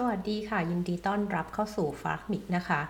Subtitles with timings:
[0.00, 2.80] สวัสดีค่ะ ยินดีต้อนรับเข้าสู่ฟาร์มิกนะคะ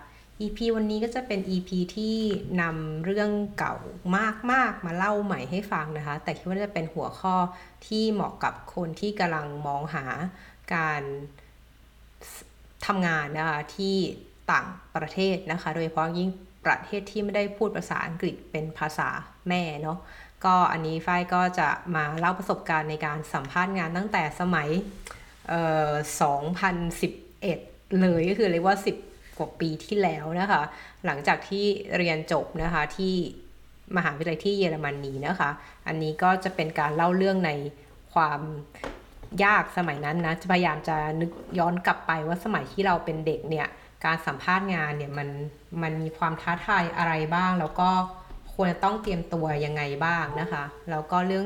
[0.41, 2.17] EP วันนี้ก็จะเป็น EP ที่
[2.61, 3.75] นำเรื่องเก่า
[4.53, 7.37] มากๆ มาเล่าใหม่ให้ฟังนะคะ แต่คิดว่าจะเป็นหัวข้อ
[7.87, 10.05] ที่เหมาะกับคนที่กำลังมองหา
[10.75, 11.03] การ
[12.87, 13.97] ทำงานนะคะที่
[14.53, 16.31] ต่างประเทศนะคะ โดยเฉพาะยิ่ง
[16.67, 19.09] ประเทศที่ไม่ได้พูดภาษาอังกฤษเป็นภาษา
[19.49, 19.99] แม่เนาะ
[20.45, 24.71] ก็อันนี้ฝ้ายก็จะมาเล่าประสบการณ์ในการสัมภาษณ์งานตั้งแต่สมัย
[25.57, 28.77] 2011 เลยก็คือเรียกว่า
[29.09, 30.63] 10 กว่าปีที่แล้วนะคะ
[31.07, 31.65] หลังจากที่
[31.97, 33.15] เรียนจบนะคะที่
[33.97, 35.51] มหาวิทยาลัยที่เยอรมนนีนะคะ
[35.87, 37.51] อันนี้ก็จะเป็นการเล่าเรื่องใน
[38.13, 38.41] ความ
[39.45, 43.69] ยากสมัยนั้นนะจะพยายามจะนึกย้อนกลับไปว่าสมัยที่เราเป็นเด็กเนี่ย
[44.05, 45.29] การสัมภาษณ์งานเนี่ยมัน
[45.83, 47.89] มันมีความท้าทายอะไรบ้าง แล้วก็
[48.55, 51.45] ควรจะต้องเตรียมตัวยังไงบ้างนะคะ แล้วก็เรื่อง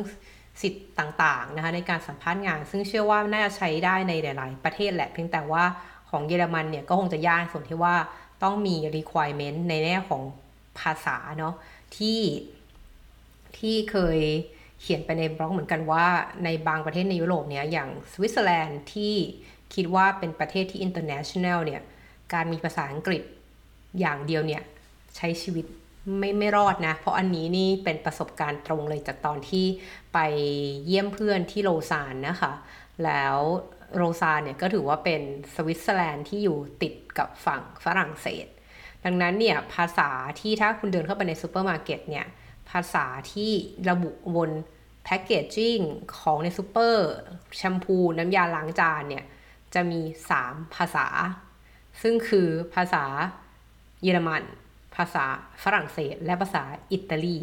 [0.60, 5.64] สิทธิ์ต่างๆนะคะในการสัมภาษณ์งาน ซึ่งเชื่อว่าน่าจะใช้ได้ในหลาย ๆ ประเทศแหละ เพียงแต่ว่า
[6.10, 7.94] ของเยอรมันเนี่ยก็คงจะยากส่วนที่ว่า
[8.42, 10.22] ต้องมี requirement ในแง่ของ
[10.80, 11.54] ภาษาเนาะ
[11.96, 12.20] ที่
[13.58, 14.18] ที่เคย
[14.80, 16.06] เขียนไปในบล็อกเหมือนกันว่า
[16.44, 19.14] ในบางประเทศในยุโรปเนี่ยอย่างสวิตเซอร์แลนด์ที่
[19.74, 21.82] คิดว่าเป็นประเทศที่ international เนี่ย
[22.32, 23.22] การมีภาษาอังกฤษ
[24.00, 24.62] อย่างเดียวเนี่ย
[25.16, 25.66] ใช้ชีวิต
[26.18, 29.66] ไม่ไม่รอดนะ เพราะอันนี้นี่เป็นประสบการณ์ตรงเลยจากตอนที่
[30.14, 30.18] ไป
[30.86, 32.52] เยี่ยมเพื่อนที่โลซานน์นะคะ
[33.04, 33.36] แล้ว
[33.96, 35.22] โลซานน์เนี่ยก็ถือว่าเป็น
[35.54, 38.46] สวิตเซอร์แลนด์ที่อยู่ติดกับฝั่งฝรั่งเศส
[39.04, 42.26] ดังนั้นเนี่ยภาษาที่ถ้าคุณเดินเข้าไปในซูเปอร์มาร์เก็ตเนี่ย
[42.70, 43.50] ภาษาที่
[43.90, 44.50] ระบุบน
[45.04, 45.78] packaging
[46.18, 47.08] ของในซูเปอร์
[47.56, 49.24] แชมพูน้ำยาล้างจานเนี่ย
[49.74, 50.00] จะมี
[50.40, 51.06] 3 ภาษา
[52.02, 53.04] ซึ่งคือภาษา
[54.02, 54.42] เยอรมัน
[54.96, 55.24] ภาษา
[55.64, 57.36] ฝรั่งเศส และภาษาอิตาลี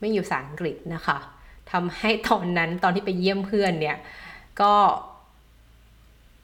[0.00, 1.18] ไม่อยู่ภาษาอังกฤษนะคะ
[1.72, 3.96] ทำให้ตอนนั้นตอนที่ไปเยี่ยมเพื่อนเนี่ย
[4.60, 4.72] ก็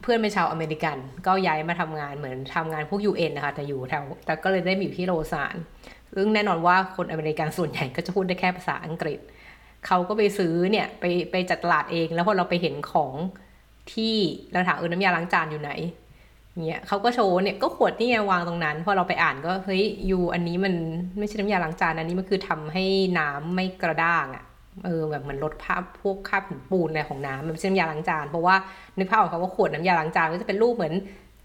[0.02, 0.96] เพื่อนเป็นชาวอเมริกัน
[1.26, 5.54] ก็ย้ายมาทำงานเหมือนทำงานพวก UN นะคะแต่อยู่แถวแต่ก็เลยได้มาอยู่ที่โรซาน
[6.14, 9.20] ซึ่งแน่นอนว่าคนอเมริกันส่วนใหญ่ก็จะพูดได้แค่ภาษาอังกฤษ
[9.86, 13.14] เขาก็ไปซื้อเนี่ยไปไปจัดตลาดเอง แล้วพอเราไปเห็นของ
[13.92, 14.14] ที่
[14.52, 15.72] เราถามเออน้ำยาล้างจานอยู่ไหน
[16.66, 20.74] เนี่ยเขาก็โชว์เนี่ยก็ขวดนี่วางตรงนั้น พอเราไปอ่านก็เฮ้ยยูอันนี้มัน
[21.18, 22.84] ไม่ใช่น้ำยาล้างจานอันนี้มันคือทำให้
[23.18, 24.44] น้ำไม่กระด้างอะ
[24.84, 28.56] เออแบบเหมือนลดภาพพวกคราบหินปูนอะไรของน้ำมันไม่ใช่น้ำยาล้างจานเพราะว่า
[28.98, 30.94] นึกภาพออกเขาว่าขวดน้ำยาล้างจานก็จะเป็นรูปเหมือน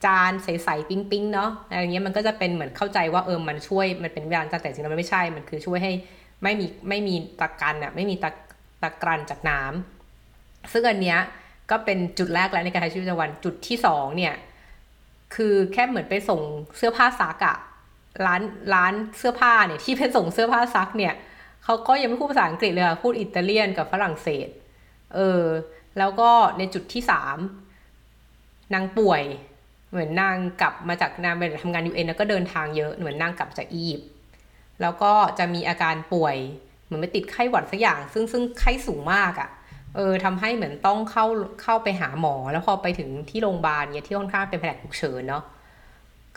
[0.06, 5.92] จานใสๆปิ๊งๆเนาะอะไรเงี้ยมันก็จะเป็นเหมือนเข้าใจว่าเออมันช่วยมันเป็นน้ำยาล้างจานแต่จริงๆมันไม่ใช่มันคือช่วยให้
[6.44, 8.30] ไม่มีไม่มีตะกันอะไม่มีตะ
[8.84, 11.20] ตะกรันจากน้ำซึ่งอันเนี้ย
[11.72, 14.34] ก็เป็นจุดแรกแล้วในการใช้ชีวิตประจำวันจุดที่สองเนี่ย
[15.36, 16.42] คือแค่เหมือนไปส่ง
[16.78, 17.58] เสื้อผ้าซักอะ
[18.26, 18.42] ร้าน
[18.74, 21.14] ร้านเสื้อผ้าเนี่ยที่เป็นส่งเสื้อผ้าซักเนี่ย
[21.64, 24.48] เขาก็ยังไม่พูดภาษาอังกฤษเลยพูดอิตาเลียนกับฝรั่งเศส
[25.16, 25.44] เออ
[25.98, 27.38] แล้วก็ในจุดที่สาม
[28.74, 29.24] นางป่วย
[29.90, 34.10] เหมือนนางกลับมาจากนางไปทำงานยูเอ็นแล้วก็เดินทางเยอะเหมือนนางกลับจากอียิปต์
[34.82, 36.36] แล้วก็จะมีอาการป่วย
[36.86, 39.50] เหมือนไปติดไข้หวัดสักอย่าง ซึ่งซึ่งไข้สูงมากอะ่ะ
[39.96, 41.26] เออทำให้เหมือนต้องเข้า
[41.62, 45.44] เข้าไปหาหมอ แล้วพอไปถึงที่โรงพยาบาลเนี่ยที่ค่อนข้างเป็นแผนกฉุกเฉินเนาะ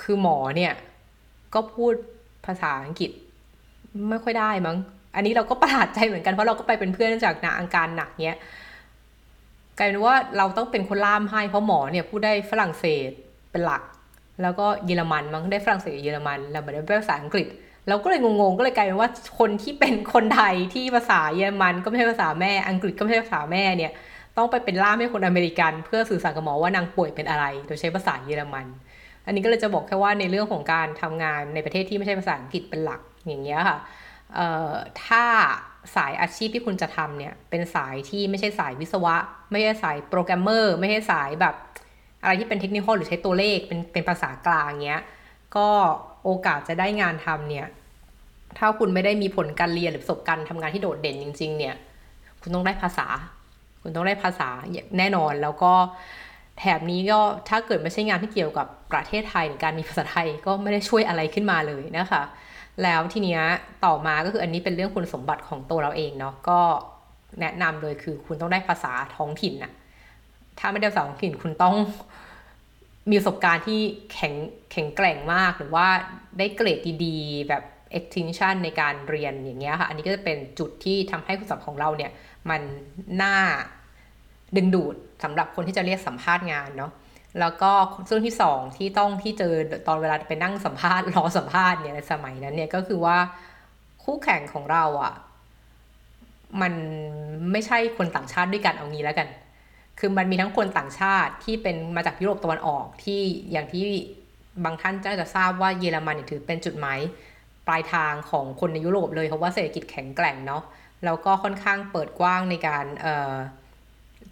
[0.03, 0.73] คือหมอเนี่ย
[1.55, 1.93] ก็พูด
[2.47, 3.11] ภาษาอังกฤษ
[4.11, 4.77] ไม่ค่อยได้มั้ง
[5.15, 8.39] อันนี้เราก็ประหลาดใจเหมือนกันเพราะเราก็ไปเป็นเพื่อนจากนาอาการหนักเนี้ย
[9.79, 13.11] กลายเป็นว่าเราต้องเป็นคนล่ามให้เพราะหมอเนี่ยพูดได้ฝรั่งเศส
[13.51, 13.83] เป็นหลัก
[14.43, 17.47] แล้วก็เยอรมันมั้งได้ฝรั่งเศสเยอรมันเราไม่ได้ภาษาอังกฤษ
[17.89, 23.93] เราก็เลยงงๆก็เลยกลายเป็นว่าคนที่เป็นคนไทยที่ภาษาเยอรมันก็ไม่ใช่ภาษาแม่อังกฤษก็ไม่ใช่ภาษาแม่เนี่ย
[24.37, 28.67] ต้องไปเป็นล่ามให้คนอเมริกัน เพื่อสื่อสารกับหมอว่านางป่วยเป็นอะไร โดยใช้ภาษาเยอรมัน
[29.27, 33.79] อันนี้ก็เลยจะบอกแค่ว่าในเรื่องของการทำงานในประเทศที่ไม่ใช่ภาษาอังกฤษเป็นหลักอย่างเงี้ยค่ะ
[35.05, 35.25] ถ้า
[35.97, 39.17] สายอาชีพที่คุณจะทำเนี่ยเป็นสายที่ไม่ใช่สายวิศวะ
[39.51, 41.55] ไม่ใช่สายโปรแกรมเมอร์ไม่ใช่สายแบบ
[42.23, 45.03] อะไรที่เป็นเทคนิคหรือใช้ตัวเลขเป็นเป็นภาษากลางเงี้ย
[45.57, 45.69] ก็
[46.27, 47.67] โอกาสจะได้งานทำเนี่ย
[48.59, 51.75] ถ้าคุณไม่ได้มีผลการเรียนหรือประสบการณ์ทำงานที่โดดเด่นจริง ๆ เนี่ย
[52.41, 53.07] คุณต้องได้ภาษา
[53.83, 54.49] คุณต้องได้ภาษา
[54.99, 55.73] แน่นอนแล้วก็
[56.59, 62.23] แถบนี้ก็ถ้าเกิดไม่ใช่งานที่เกี่ยวกับประเทศไทยหรือการมีภาษาไทยก็ไม่ได้ช่วยอะไรขึ้นมาเลยนะคะ
[62.83, 63.43] แล้วทีเนี้ย
[63.85, 66.61] ต่อมาก็คืออันนี้เป็นเรื่องคุณสมบัติของตัวเราเองเนาะก็
[67.41, 69.73] แนะนำเลยคือคุณต้องได้ภาษาท้องถิ่นอะ
[70.59, 71.75] ถ้าไม่ได้ภาษาท้องถิ่นคุณต้อง
[73.09, 73.81] มีประสบการณ์ที่
[74.13, 74.35] แข็ง
[74.73, 75.87] แข็งแกร่งมาก หรือว่า
[76.39, 77.63] ได้เกรดดีๆ แบบ
[77.99, 82.11] extension ในการเรียนอย่างเงี้ยค่ะ อันนี้ก็จะเป็นจุดที่ทำให้คุณสมบัติของเราเนี่ย
[82.51, 82.61] มัน
[83.23, 83.37] น่า
[84.57, 86.93] ดึงดูดสำหรับคนที่จะเรียกสัมภาษณ์งานเนาะ
[87.41, 87.73] แล้วก็
[88.07, 89.55] เรื่องที่สองที่ต้องที่เจอ
[89.87, 93.19] ตอนเวลาไปนั่งสัมภาษณ์รอสัมภาษณ์เนี่ยในสมัยนั้นเนี่ยก็คือว่า
[94.05, 95.15] คู่แข่งของเราอะ่ะ
[96.61, 96.73] มัน
[97.53, 99.29] ไม่ใช่คนต่างชาติด้วยกันเอางี้แล้วกัน
[99.99, 103.21] คือมันมีทั้งคนต่างชาติที่เป็นมาจากยุโรปตะวันออกที่
[103.53, 103.85] อย่างที่
[104.65, 106.99] บางท่านจะทราบว่าเยอรมันถือเป็นจุดหมาย
[107.67, 110.63] ปลายทางของคนในยุโรปเลยเพราะว่าเศรษฐกิจแข็งแกร่งเนาะ
[111.05, 112.85] แล้วก็ค่อนข้างเปิดกว้างในการ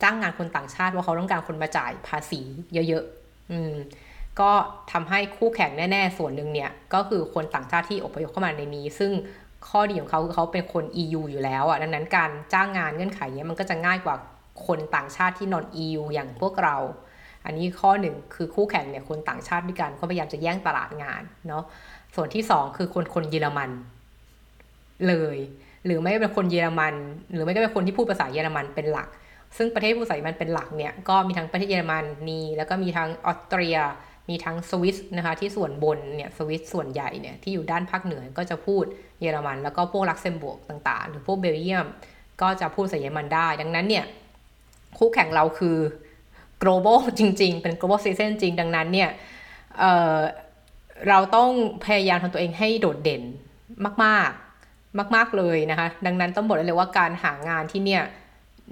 [0.03, 2.41] จ้างงานคนต่างชาติว่าเขาต้องการคนมาจ่ายภาษี
[2.89, 3.75] เยอะๆอืม
[4.41, 4.51] ก็
[4.93, 9.13] ทำให้คู่แข่งแน่ ๆ ส่วนหนึ่งเนี่ย ก็คือคนต่างชาติที่อพยพเข้ามาในนี้ ซึ่ง
[9.69, 14.15] ข้อดีของเขาคือเขาเป็นคน EU อยู่แล้วอะดังนั้นการจ้างงานเงื่อนไขเนี้ยมันก็จะง่ายกว่า
[14.67, 16.77] คนต่างชาติที่นอน EU อย่างพวกเรา
[17.45, 21.65] อันนี้ข้อหนึ่งคือคู่แข่งเนี่ยคนต่างชาติด้วยกันเขาพยายามจะแย่งตลาดงานเนาะ
[22.15, 23.71] ส่วนที่สองคือคนคนเยอรมัน
[25.09, 25.39] เลย
[25.87, 26.95] หรือไม่เป็นคนเยอรมัน
[27.33, 29.09] หรือไม่ก็เป็นคนที่พูดภาษาเยอรมันเป็นหลัก
[29.57, 33.79] ซึ่งประเทศผู้ภาษาเยอรมันเป็นหลักเนี่ยก็มีทั้งประเทศเยอรมันนีแล้วก็มีทั้งออสเตรีย
[34.31, 38.85] มีทั้งสวิสนะคะที่ส่วนบนเนี่ยสวิสส่วนใหญ่เนี่ยที่อยู่ด้านภาคเหนือก็จะพูด
[39.21, 41.87] เยอรมัน แล้วก็พวกลักเซมบวกต่างๆ หรือพวกเบลเยียม
[42.43, 44.05] ก็จะพูดภาษาเยอรมันได้ ดังนั้นเนี่ย
[44.99, 45.77] คู่แข่งเราคือ
[46.63, 49.11] global จริง ๆ เป็น global citizen จริง ดังนั้นเนี่ย
[49.79, 51.51] เเราต้อง
[51.85, 53.23] พยายามทำตัวเองให้โดดเด่น
[54.05, 54.31] มาก
[54.69, 58.03] ๆ มาก ๆ เลยนะคะ ดังนั้นต้องบอกเลยว่าการหางานที่เนี่ย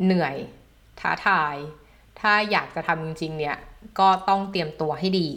[0.04, 0.36] เหนื่อย
[1.00, 1.56] ท้าทาย
[2.20, 3.56] ถ้าอยากจะทำจริง ๆ เนี่ย
[3.98, 5.28] ก็ต้องเตรียมตัวให้ดี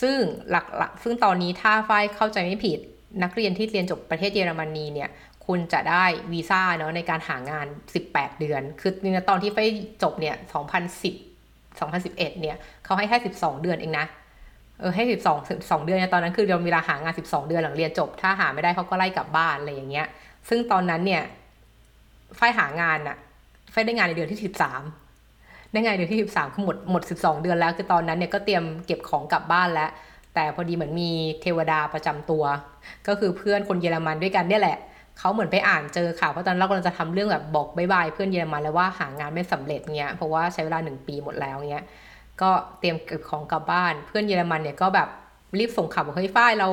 [0.00, 0.16] ซึ่ง
[0.50, 2.78] หลักๆซึ่งตอนนี้ถ้าฝ้ายเข้าใจไม่ผิด
[3.22, 5.10] นักเรียนที่เรียนจบประเทศเยอรมนีเนี่ย
[5.50, 7.66] คุณจะได้วีซ่าเนาะในการหางาน
[8.02, 8.92] 18 เดือน คือ
[9.28, 9.68] ตอนที่ฝ้าย
[10.02, 10.36] จบเนี่ย
[11.22, 14.06] 2010 2011 เนี่ยเขาให้แค่ 12 เดือนเองนะ
[14.80, 15.38] เออให้สิบสอง
[15.70, 20.06] สองเดือนตอนนั้นคือเราเวลาหางานสิบสองเดือนหลังเรียนจบ ถ้าหาไม่ได้เขาก็ไล่กลับบ้านอะไรอย่างเงี้ย
[20.48, 21.22] ซึ่งตอนนั้นเนี่ย
[22.38, 23.16] ฝ้ายหางานอะ
[23.72, 24.82] ฝ้ายได้งานในเดือนที่สิบสาม
[25.72, 29.90] ได้งานเดือนที่สิบสามคือหมดหมดสิบสองเดือนแล้ว คือตอนนั้นเนี่ยก็เตรียมเก็บของกลับบ้านแล้ว
[30.34, 31.10] แต่พอดีเหมือนมี
[31.42, 32.44] เทวดาประจำตัว
[33.08, 34.78] ก็คือเพื่อนคนเยอรมันด้วยกันเนี่ยแหละ
[35.20, 41.84] เขาเหมือนไปอ่านเจอข่าวเพราะตอนเรากำลังจะทำเรื่องแบบบอกบายบายเพื่อนเยอรมันแล้วว่าหางานไม่สำเร็จเงี้ยเพราะว่าใช้เวลาหนึ่งปีหมดแล้วเงี้ย
[42.42, 45.08] ก็เตรียมเก็บของกลับบ้าน เพื่อนเยอรมันเนี่ยก็แบบ
[45.58, 46.68] รีบส่งข่าวบอกเฮ้ยฝ้ายเรา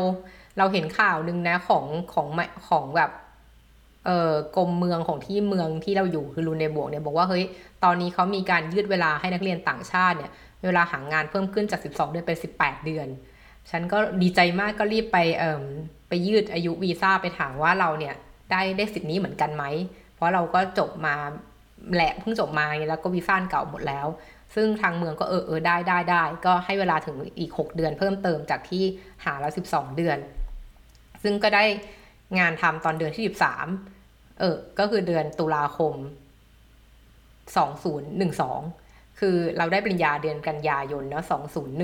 [0.58, 2.28] เราเห็นข่าวนึงนะของของ
[2.70, 3.12] ของแบบ
[4.06, 7.44] เอ่อกรมเมืองของที่เมืองที่เราอยู่คือรูเนบวกเนี่ยบอกว่าเฮ้ย
[7.84, 10.32] ตอนนี้เขามีการยืดเวลาให้นักเรียนต่างชาติเนี่ย
[10.66, 13.08] เวลาหางานเพิ่มขึ้นจาก 12 เดือนเป็น 18 เดือน
[13.70, 15.64] ฉันก็ดีใจมากก็รีบไปเอ่อ
[16.10, 18.16] ไปยืดอายุวีซ่าไปถามว่าเราเนี่ย
[18.52, 19.64] ได้ได้สิทธิ์นี้เหมือนกันไหม
[20.16, 21.16] เพราะเราก็จบมา
[21.96, 24.08] แหละเพิ่งจบมาแล้วก็วีซ่าเก่าหมดแล้ว
[24.56, 28.84] ซึ่งทางเมืองก็เออเออได้ได้ได้ ก็ให้เวลาถึงอีก 6 เดือนเพิ่มเติมจากที่
[29.24, 30.18] หาแล้ว 12 เดือน
[31.24, 31.64] ซึ่งก็ได้
[32.40, 33.24] งานทำตอนเดือนที่
[33.86, 35.94] 13 เออ ก็คือเดือนตุลาคม
[38.38, 41.24] 2012 คือเราได้ปริญญาเดือนกันยายนเนาะ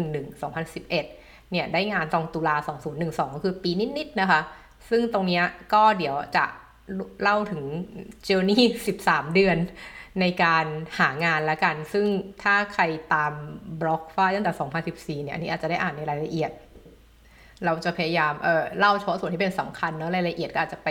[0.06, 0.88] 2011 2011
[1.51, 2.56] เนี่ยได้งานตองตุลา
[2.95, 4.42] 2012 ก็คือปีนิดๆนะคะ
[4.89, 5.41] ซึ่งตรงนี้
[5.74, 6.45] ก็เดี๋ยวจะ
[7.24, 7.63] เล่าถึง
[8.25, 8.63] journey
[9.00, 9.57] 13 เดือน
[10.21, 10.65] ในการ
[11.00, 12.06] หางานละกัน ซึ่ง
[12.44, 12.83] ถ้าใคร
[13.13, 13.33] ตาม
[13.81, 14.53] บล็อกฟ้าตั้งแต่
[15.19, 16.51] 2014 เนี่ยอันนี้อาจจะได้อ่านในรายละเอียด
[17.65, 20.89] เราจะพยายามเออเล่าเฉพาะส่วนที่เป็นสำคัญเนาะรายละเอียดก็อาจจะไป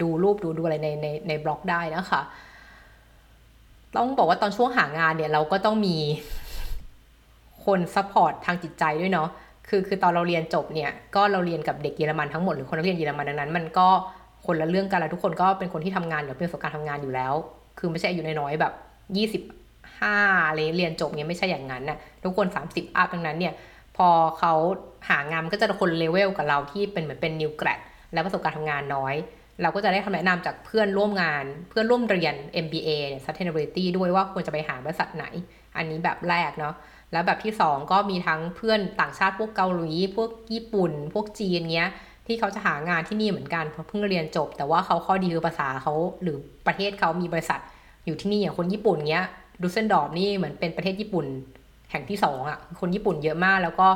[0.00, 2.22] ดูรูปดูดูอะไรในในในบล็อกได้นะคะ
[3.96, 5.96] ต้องบอกว่าตอนช่วงหางานเนี่ยเราก็ต้องมี
[7.64, 9.28] คน support ทางจิตใจด้วยเนาะ
[9.68, 13.88] คือคือตอนเราเรียนจบเนี่ยก็เราเรียนกับเด็กเยอรมันทั้งหมดหรือคนนักเรียนเยอรมันดังนั้น มันก็
[14.46, 17.34] คนละเรื่องกันแล้วทุกคนก็เป็นคนที่ทำงานหรือเป็นประสบการณ์ทำงานอยู่แล้ว
[17.78, 18.72] คือไม่ใช่อายุน้อยๆแบบ
[19.16, 19.42] ยี่สิบ
[20.00, 20.16] ห้า
[20.48, 23.54] อะไรเรียนจบเนี่ยไม่ใช่อย่างนั้นน่ะทุกคนสามสิบอัพดังนั้นเนี่ย
[23.96, 24.52] พอเขา
[25.08, 27.80] หางานก็จะคนเลเวลกับเราที่เป็นเหมือนเป็นนิวแกรด
[28.12, 29.14] และประสบการณ์ทำงานน้อย
[29.62, 35.26] เราก็จะได้คำแนะนำจากเพื่อนร่วมงาน เพื่อนร่วมเรียน MBA เนี่ย sustainability ด้วยว่าควรจะไปหาบริษัทไหน
[35.76, 36.74] อันนี้แบบแรกเนาะ
[37.12, 41.90] แล้วแบบที่ 2 ก็มีทั้งเพื่อนต่างชาติพวกเกาหลีพวกญี่ปุ่น พวกจีนเงี้ย
[42.26, 47.60] ที่เขาจะหางานที่นี่เหมือนกันเพราะเพิ่งเรียนจบ แต่ว่าเขาข้อดีคือภาษาเขาหรือประเทศเขามีบริษัท
[48.06, 49.26] อยู่ที่นี่อย่างคนญี่ปุ่นเงี้ย
[49.62, 51.26] ดุสเซลดอร์ฟนี่เหมือนเป็นประเทศญี่ปุ่น
[51.90, 53.88] แห่งที่สองอะคนญี่ปุ่นเยอะมาก แล้วก็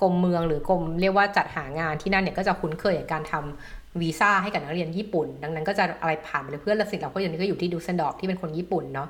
[0.00, 9.08] กรมเมืองหรือกรมเรียกว่าจัดหางานที่นั่นเนี่ยก็จะคุ้นเคยกับการทำวีซ่าให้กับนักเรียนญี่ปุ่น ดังนั้นก็จะอะไรผ่านไปเลยเพื่อนละสิเราก็อย่างนี้ก็อยู่ที่ดุสเซลดอร์ฟที่เป็นคนญี่ปุ่นเนาะ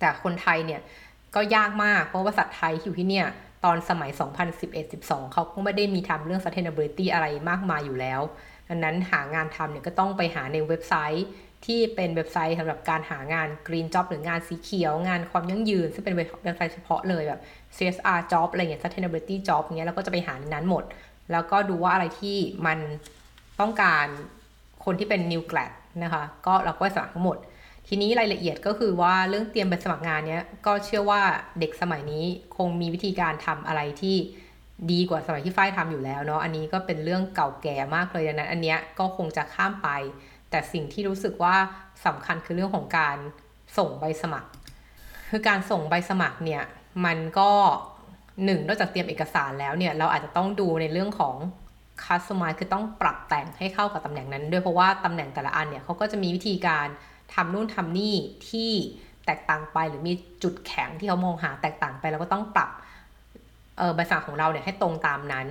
[0.00, 0.80] แต่คนไทยเนี่ย
[1.34, 3.26] ก็ยากมาก เพราะว่าภาษาไทยอยู่ที่เนี่ย
[3.64, 4.10] ตอนสมัย
[4.72, 8.20] 2011-12 เขาก็ไม่ได้มีทำเรื่อง sustainability อะไรมากมายอยู่แล้ว
[8.68, 11.26] ดังนั้นหางานทำเนี่ยก็ต้องไปหาในเว็บไซต์
[11.66, 17.40] ที่เป็นเว็บไซต์สำหรับการหางาน Green Job หรืองานสีเขียว งานความยั่งยืน ซึ่งเป็นเว็บไซต์เฉพาะเลยแบบ
[17.76, 20.84] CSR Job อะไรเงี้ย Sustainability Job เงี้ยเราก็จะไปหาในนั้นหมด
[21.32, 22.78] แล้วก็ดูว่าอะไรที่มัน
[23.60, 24.06] ต้องการ
[24.84, 27.36] คนที่เป็น New Grad นะคะ ก็เราก็สมัครทั้งหมด
[27.88, 31.20] ทีนี้รายละเอียดก็คือว่าเรื่องเตรียมไปสมัครงานเนี้ยก็เชื่อว่า
[31.60, 32.24] เด็กสมัยนี้
[32.56, 34.16] คงมีวิธีการทำอะไรที่
[34.92, 39.88] ดีกว่าสมัยที่ฝ้ายทำอยู่แล้วเนาะอันนี้ก็เป็นเรื่องเก่าแก่มากเลยดังนั้นอันเนี้ยก็คงจะข้ามไป
[40.50, 41.56] แต่สิ่งที่รู้สึกว่า
[42.06, 43.16] สำคัญคือเรื่องของการ
[43.78, 44.48] ส่งใบสมัคร
[45.30, 46.62] คือการส่งใบสมัครเนี่ย
[47.04, 47.50] มันก็
[48.44, 51.36] หนึ่งนอกจากเตรียมเอกสารแล้วเนี่ยเราอาจจะต้องดูในเรื่องของ
[52.04, 56.86] customize คือต้องปรับแต่งให้เข้ากับตำแหน่งนั้น ด้วยเพราะว่าตำแหน่งแต่ละอันเนี่ยเขาก็จะมีวิธีการ
[57.34, 58.14] ทำนู่นทำนี่
[58.48, 58.70] ที่
[59.26, 62.70] แตกต่างไปหรือมีจุดแข็งที่เขามองหาแตกต่างไปเราก็ต้องปรับ
[63.78, 65.46] เออใบสั่งของเราเนี่ยให้ตรงตามนั้น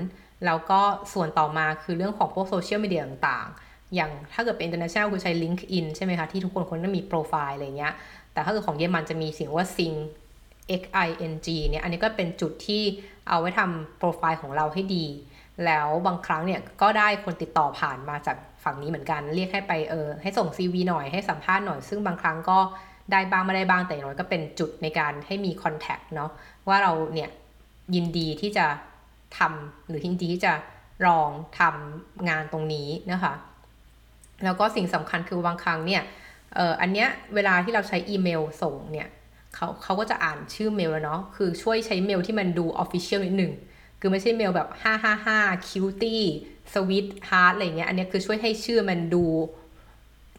[0.46, 0.80] แล้วก็
[1.14, 7.94] ส่วนต่อมาคือเรื่องของพวกโซเชียลมีเดียต่างๆ อย่างถ้าเกิดเป็น international คือใช้ LinkedIn ใช่ไหมคะ ที่ทุกคนคนต้องมีโปรไฟล์อะไรเงี้ย
[8.34, 9.96] แต่ถ้าเกิดของเยอรมันจะมีสิ่งว่า Sing
[10.80, 12.84] X I N G เนี่ย อันนี้ก็เป็นจุดที่
[13.30, 15.06] เอาไว้ทำโปรไฟล์ของเราให้ดี
[15.66, 22.60] แล้วบางครั้งเนี่ยก็ได้คนติดต่อผ่านมาจาก ฝั่งนี้เหมือนกัน เรียกให้ไปเออให้ส่ง CV หน่อยให้สัมภาษณ์หน่อย ซึ่งบางครั้งก็
[23.12, 26.32] ได้บ้างไม่ได้บ้างแต่อย่างน้อยก็เป็นจุดในการให้มีคอนแทคเนาะ
[26.68, 27.30] ว่าเราเนี่ย
[27.96, 28.66] ยินดีที่จะ
[29.38, 30.54] ทำหรือยินดีที่จะ
[31.08, 33.34] ลองทำงานตรงนี้นะคะ
[34.44, 36.04] แล้วก็สิ่งสำคัญคือบางครั้งเนี่ย
[36.56, 39.08] เอออันเนี้ยเวลาที่เราใช้อีเมลส่งเนี่ย
[39.56, 43.54] เขาเขาก็จะอ่านชื่อเมลแล้วเนาะคือช่วยใช้เมลที่มันดูออฟฟิเชียลนิดหนึ่ง
[44.00, 44.70] คือไม่ใช่เมลแบบ
[45.18, 46.26] 555 cutie
[46.74, 49.26] sweet heart อะไรเงี้ยอันนี้คือช่วยให้ชื่อมันดู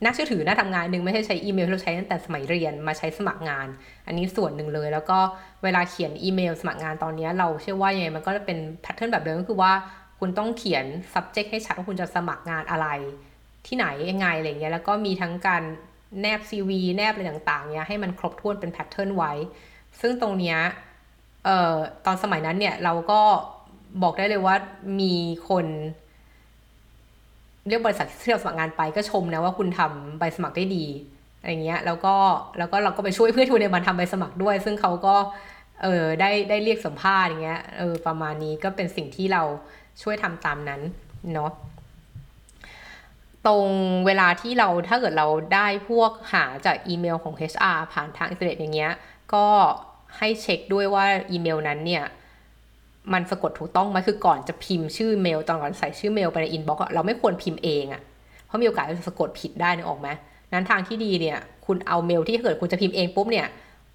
[0.03, 3.69] น่าเชื่อถือน่าทำงานหนึ่งไม่ใช่ใช้อีเมลที่เราใช้ตั้งแต่สมัยเรียนมาใช้สมัครงาน
[4.07, 5.19] อันนี้ส่วนหนึ่งเลย แล้วก็
[5.63, 9.73] เวลาเขียนอีเมลสมัครงานตอนนี้เราเชื่อว่ายังไงมันก็จะเป็น pattern แบบเดิมก็คือว่า
[10.19, 12.89] คุณต้องเขียน subject ให้ชัดว่าคุณจะสมัครงานอะไร
[13.67, 15.63] ที่ไหนยังไงอะไรเงี้ยแล้วก็มีทั้งการ
[16.21, 19.33] แนบ CV แนบอะไรต่างๆเนี้ยให้มันครบถ้วนเป็น pattern ไว้
[20.01, 20.59] ซึ่งตรงเนี้ย
[21.45, 23.21] เอ่อตอนสมัยนั้นเนี่ยเราก็
[24.03, 24.57] บอกได้เลยว่า
[25.01, 25.15] มี
[25.49, 25.67] คน
[27.69, 30.87] เรียกบริษัทที่เราสมัครงานไปก็ชมนะว่าคุณทำใบสมัครได้ดี
[31.41, 32.15] อะไรเงี้ย แล้วก็
[32.59, 35.17] แล้วก็เราก็ไปช่วยเพื่อนทุนในมันทำใบสมัครด้วย ซึ่งเขาก็
[35.83, 39.43] เออได้ได้เรียกสัมภาษณ์อย่างเงี้ยเออประมาณนี้ก็เป็นสิ่งที่เรา
[40.03, 40.81] ช่วยทำตามนั้น
[41.35, 41.51] เนาะ
[43.47, 43.69] ตรง
[44.07, 48.93] เวลาที่เราถ้าเกิดเราได้พวกหาจากอีเมลของ HR ผ่านทางอินเทอร์เน็ตอย่างเงี้ย
[49.35, 49.47] ก็
[50.19, 52.05] ให้เช็คด้วยว่าอีเมลนั้นเนี่ย
[53.13, 58.03] มันสะกดถูกต้องไหมคือก่อนจะพิมพ์ชื่อเมลตอนก่อนใส่ชื่อเมลไปใน inbox เราไม่ควรพิมพ์เองอะ่ะ
[58.47, 60.09] เพราะมีโอกาสจะสะกดผิดได้นึกออกไหม
[60.53, 63.47] นั้นทางที่ดีเนี่ย คุณเอาเมลที่เกิดคุณจะพิมพ์เองปุ๊บเนี่ย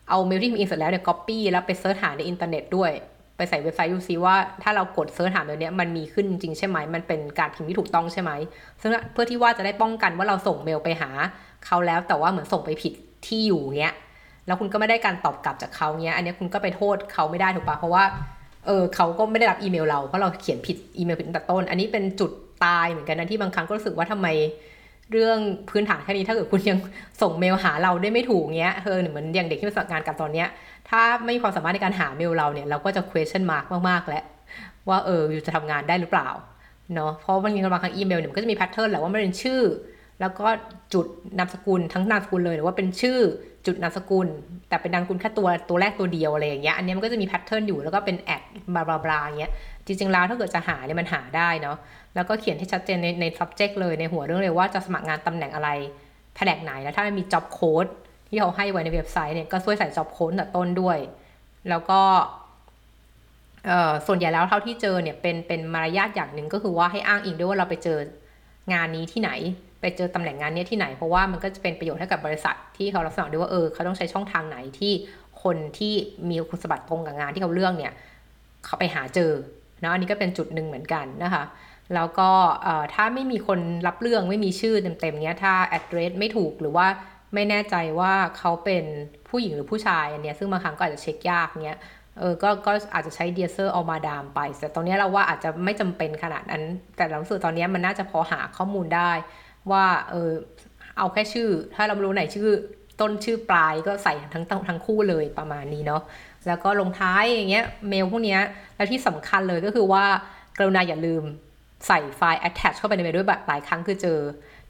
[0.09, 2.91] เอาเมลที่พิมพ์เองเสร็จแล้วเนี่ยก๊อปปี้แล้วไป search หาในอินเทอร์เน็ตด้วย
[3.37, 8.31] ไปใส่เว็บไซต์ดูซิว่าถ้าเรากด search หาเมลเนี้ยมันมีขึ้นจริงใช่ไหมมันเป็นการพิมพ์ที่ถูกต้องใช่ไหม
[8.81, 11.09] ซึ่งเพื่อที่ว่าจะได้ป้องกันว่าเราส่งเมลไปหา
[11.65, 12.93] เขาแล้วแต่ว่าเหมือนส่งไปผิด
[13.27, 13.95] ที่อยู่เงี้ย
[14.45, 18.03] แล้วคุณก็ไม่ได้การตอบกลับจากเขาเงี้ย อันนี้คุณก็ไปโทษเขาไม่ได้ถูกปะเพราะว่า
[18.65, 22.31] เออเขาก็ไม่ได้รับอีเมลเราเพราะเราเขียนผิดอีเมลผิดตั้งแต่ต้น อันนี้เป็นจุด
[22.65, 24.27] ตายเหมือนกันนะที่บางครั้งก็รู้สึกว่าทำไม
[25.11, 25.37] เรื่อง
[25.69, 26.77] พื้นฐานแค่นี้ถ้าเกิดคุณยัง
[27.21, 30.47] ส่งเมลหาเราได้ไม่ถูกเงี้ยเออเหมือนอย่างเด็กที่มาสมัครงานกับตอนเนี้ย
[30.89, 34.23] ถ้าไม่มีความสามารถในการหาเมลเราเนี่ยเราก็จะ question mark มากๆแล้ว
[34.89, 36.29] ว่าเอออยู่จะทำงานได้หรือเปล่า
[36.93, 39.61] เนาะเพราะบางทีบางครั้งอีเมลเนี่ยมันก็จะมี pattern แหละว่ามันเป็นชื่อ
[40.23, 40.47] แล้วก็
[40.93, 41.05] จุด
[41.37, 43.19] นามสกุลทั้งนามสกุลเลย หรือว่าเป็นชื่อ
[43.65, 44.27] จุดนามสกุล
[44.69, 48.41] แต่เป็นนามสกุลแค่ตัวตัวแรกตัวเดียวอะไรอย่างเงี้ยอันนี้มันก็จะมี pattern อยู่แล้วก็เป็น at
[48.73, 49.51] blah blah blah อย่างเงี้ย
[49.85, 51.77] จริงๆแล้วถ้าเกิดจะหาเนี่ยมันหาได้เนาะ
[52.15, 55.69] แล้วก็เขียนให้ชัดเจนในใน subject เลยในหัวเรื่องเลยว่าจะสมัครงานตำแหน่งอะไร
[56.35, 57.89] แผนกไหนแล้วถ้ามันมี job code
[58.29, 60.97] ที่เขาให้ไว้ในเว็บไซต์เนี่ยก็ช่วยใส่ job code แต่ต้นด้วย
[61.69, 62.01] แล้วก็
[63.67, 67.97] เออส่วนใหญ่แล้วเท่าที่เจอเนี่ยเป็นเป็นมารยาทอย่างหนึ่งก็คือว่าให้อ้างอิงด้วยว่าเราไปเจอ
[68.73, 69.31] งานนี้ที่ไหน
[69.83, 74.93] ไปเจอตำแหน่งงานนี้ที่ไหน เพราะว่ามันก็จะเป็นประโยชน์ให้กับบริษัทที่เขารับสมัครด้วยว่าเออเขาต้องใช้ช่องทางไหนที่
[75.43, 75.93] คนที่
[76.29, 77.93] มีคุณสมบัติตรงกับงานที่เขาเลือกเนี่ย
[78.65, 79.31] เขาไปหาเจอ
[79.83, 81.43] นะอันนี้ก็เป็นจุดหนึ่งเหมือนกันนะคะ
[81.95, 82.29] แล้วก็
[82.93, 86.87] ถ้าไม่มีคนรับเรื่องไม่มีชื่อเต็มๆเนี้ยถ้า address ไม่ถูกหรือว่า
[87.33, 88.83] ไม่แน่ใจว่าเขาเป็น
[89.29, 91.79] ผู้หญิงหรือผู้ชายอันเนี้ยซึ่งบางครั้งก็อาจจะเช็คยากเนี้ย
[92.19, 96.63] เออก็ก็อาจจะใช้เดียเซอร์เอามาดามไป แต่ตอนนี้เราว่าอาจจะไม่จำเป็นขนาดนั้น
[96.95, 99.11] แต่เราสึกตอนนี้มันน่าจะพอหาข้อมูลได้
[99.71, 100.31] ว่าเออ
[100.97, 102.49] เอาแค่ชื่อ ถ้าเรารู้ไหนชื่อ
[103.01, 106.01] ต้นชื่อปลายก็ใส่ทั้งทั้งคู่เลยประมาณนี้เนาะ
[106.47, 108.41] แล้วก็ลงท้ายอย่างเงี้ยเมลพวกเนี้ย
[108.75, 110.05] แล้วที่สำคัญเลยก็คือว่า
[110.57, 111.23] กรุณาอย่าลืม
[111.87, 114.19] ใส่ไฟล์ attach เข้าไปในเมลด้วยแบบหลายครั้งคือเจอ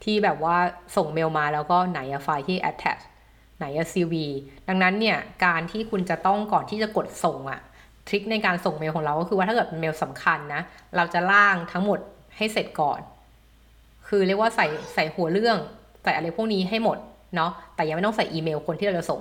[0.04, 0.56] ที่แบบว่า
[0.96, 3.02] ส่งเมลมาแล้วก็ไหนอะไฟล์ที่ attach
[3.58, 4.14] ไหนอะ CV
[4.68, 7.60] ดังนั้นเนี่ยการที่คุณจะต้องก่อนที่จะกดส่งอะ
[8.08, 10.62] ทริคในการส่งเมลของเราก็คือว่าถ้าเกิดเป็นเมลสำคัญนะ
[10.96, 11.98] เราจะล่างทั้งหมด
[12.36, 13.00] ให้เสร็จก่อน
[14.08, 15.56] คือเรียกว่าใส่ใส่หัวเรื่อง
[16.02, 16.98] ใส่อะไรพวกนี้ให้หมด
[17.36, 19.20] เนาะแต่ยังไม่ต้องใส่อีเมลคนที่เราจะส่ง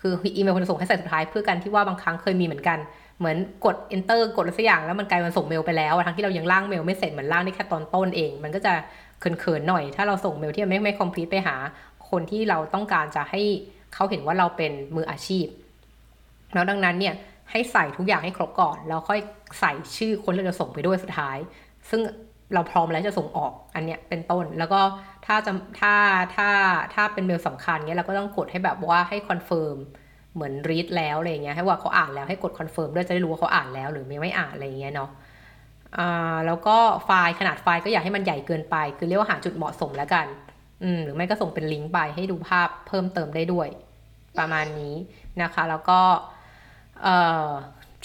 [0.00, 2.78] คืออีเมลคนจะส่งให้ใส่สุดท้ายเพื่อกันที่ว่าบางครั้งเคยมีเหมือนกัน
[3.18, 8.72] เหมือนกด enter กดอะไรสักอย่างแล้วมันกลายเป็นส่งเมลไปแล้วทั้งที่เรายังล่างเมลไม่เสร็จเหมือนล่างได้แค่ตอนต้นเอง มันก็จะ
[9.20, 11.56] เขินๆหน่อย ถ้าเราส่งเมลที่ไม่ไม่ complete ไปหา
[12.10, 13.42] คนที่เราต้องการจะให้
[13.94, 15.46] เขาเห็นว่าเราเป็นมืออาชีพ
[16.54, 17.14] แล้วดังนั้นเนี่ย
[17.50, 19.20] ให้ใส่ทุกอย่างให้ครบก่อนแล้วค่อย
[19.60, 21.36] ใส่ชื่อคนที่เราจะส่งไปด้วยสุดท้าย
[21.90, 22.00] ซึ่ง
[22.54, 24.80] เราพร้อมแล้วจะส่งออกอันเนี้ยเป็นต้น แล้วก็
[25.26, 25.94] ถ้าจะถ้า
[26.36, 26.48] ถ้า
[26.94, 29.76] ถ้าเป็นเมลสำคัญเนี้ยเราก็ต้องกดให้แบบว่าให้ confirm
[30.34, 35.10] เหมือน read แล้วอะไรเงี้ยให้ว่าเขาอ่านแล้วให้กด confirm ด้วยจะได้รู้ว่าเขาอ่านแล้วหรือไม่ไม่อ่านอะไรเงี้ยเนาะ
[35.98, 40.26] อ่าแล้วก็ไฟล์ขนาดไฟล์ก็อย่าให้มันใหญ่เกินไป คือเรียกว่าหาจุดเหมาะสมแล้วกัน
[40.82, 43.68] อืมหรือไม่ก็ส่งเป็นลิงก์ไปให้ดูภาพเพิ่มเติมได้ด้วย
[44.38, 44.94] ประมาณนี้
[45.42, 46.00] นะคะ แล้วก็
[47.02, 47.48] เอ่อ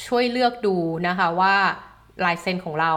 [0.05, 0.75] ช่วยเลือกดู
[1.07, 1.55] นะคะว่า
[2.25, 2.93] ลายเซ็นของเรา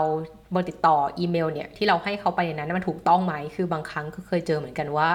[0.50, 5.08] เบอร์ติดต่ออีเมลเนี่ยที่เราให้เขาไปในนั้นมันถูกต้องไหมคือบางครั้งก็เคยเจอเหมือนกันว่า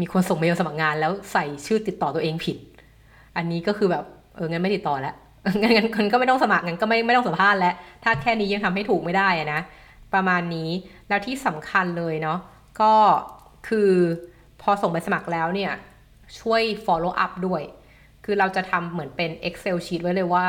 [0.00, 2.56] มีคนส่งเมลสมัครงานแล้วใส่ชื่อติดต่อตัวเองผิด
[3.36, 4.04] อันนี้ก็คือแบบ
[4.36, 5.14] เอองั้นไม่ติดต่อแล้ว
[5.60, 9.60] งั้นงั้นงั้นก็ไม่ต้องสมัครงั้นก็ไม่ไม่ต้องสัมภาษณ์แล้วถ้าแค่นี้ยังทำให้ถูกไม่ได้อะนะ
[10.14, 10.70] ประมาณนี้
[11.08, 12.38] แล้วที่สำคัญเลยเนาะ
[12.80, 12.92] ก็
[13.68, 13.90] คือ
[14.62, 15.72] พอส่งไปสมัครแล้วเนี่ย
[16.40, 17.62] ช่วย follow up ด้วย
[18.24, 20.46] คือเราจะทำเหมือนเป็น Excel sheet ไว้เลยว่า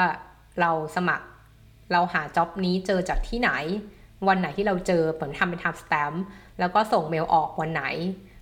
[0.61, 1.25] เราสมัคร
[1.91, 3.51] เราหาจ็อบนี้เจอจากที่ไหน
[4.29, 6.17] วันไหนที่เราเจอเหมือนทำเป็น time stamp
[6.59, 7.83] แล้วก็ส่งเมลออกวันไหน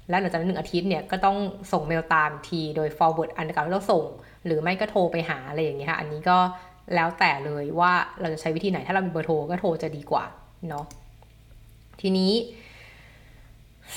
[0.09, 1.37] แล้วหลังจากนั้นหนึ่งอาทิตย์เนี่ยก็ต้อง
[1.71, 4.05] ส่งเมลตามทีโดย forward อันเก่าที่เราส่ง
[4.45, 6.37] หรือไม่ก็โทรไปหาอะไรอย่างเงี้ยค่ะอันนี้ก็
[6.95, 10.23] แล้วแต่เลยว่าเราจะใช้วิธีไหนถ้าเรามีเบอร์โทรก็โทรจะดีกว่า
[10.69, 10.85] เนาะ
[12.01, 12.31] ทีนี้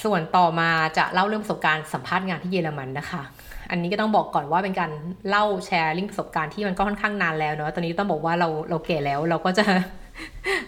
[0.03, 3.23] ส่วนต่อมาจะเล่าเรื่องประสบการณ์สัมภาษณ์งานที่เยอรมันนะคะ
[3.71, 4.91] อันนี้ก็ต้องบอกก่อนว่าเป็นการ
[5.29, 9.65] เล่าแชร์ลิงประสบการณ์ที่มันก็ค่อนข้างนานแล้วเนาะตอนนี้ต้องบอกว่าเราเราแก่แล้วเราก็จะ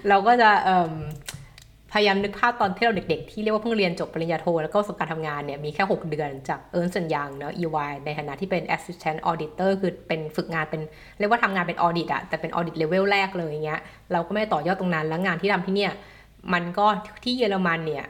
[0.08, 0.50] เราก็จะ
[1.92, 10.80] พยายามนึกภาพตอนที่เราเด็กๆ ที่เรียกว่าเพิ่งเรียนจบปริญญาโท แล้วก็ประสบการณ์ทำงานเนี่ยมีแค่ 6 เดือนจากเอิร์นสัญญางเนาะ EY ในฐานะที่เป็น assistant auditor คือเป็นฝึกงานเป็น
[11.18, 13.80] เรียกว่าทำงานเป็น audit อะแต่เป็น audit level แรกเลยอย่างเงี้ย
[14.12, 15.92] เราก็ไม่ต่อยอดตรงนั้นแล้วงานที่ทำที่เนี่ย
[16.52, 16.86] มันก็
[17.24, 18.04] ที่เยอรมันเนี่ย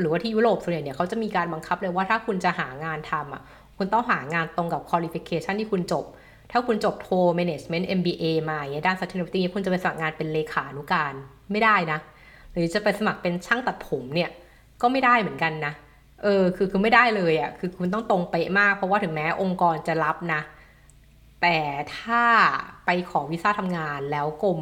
[0.00, 3.42] หรือว่าที่ยุโรปส่วนใหญ่เนี่ยเขาจะมีการบังคับเลยว่าถ้าคุณจะหางานทำอะ
[3.78, 6.04] คุณต้องหางานตรงกับ qualification ที่คุณจบ
[6.50, 11.12] ถ้าคุณจบโท management MBA มาอย่างด้าน sustainability คุณจะไปสมัครงานเป็นเลขานุการ
[11.52, 11.98] ไม่ได้นะ
[12.52, 14.30] หรือจะไปสมัครเป็นช่างตัดผมเนี่ย
[14.82, 15.72] ก็ไม่ได้เหมือนกันนะ
[16.22, 20.40] เออคือคือไม่ได้เลยอะ่ะคือคุณต้องตรงเป๊ะมาก เพราะว่าถึงแม้องค์กรจะรับนะ
[21.42, 21.56] แต่
[21.98, 22.22] ถ้า
[22.86, 24.60] ไปขอวีซ่าทำงานแล้วกรม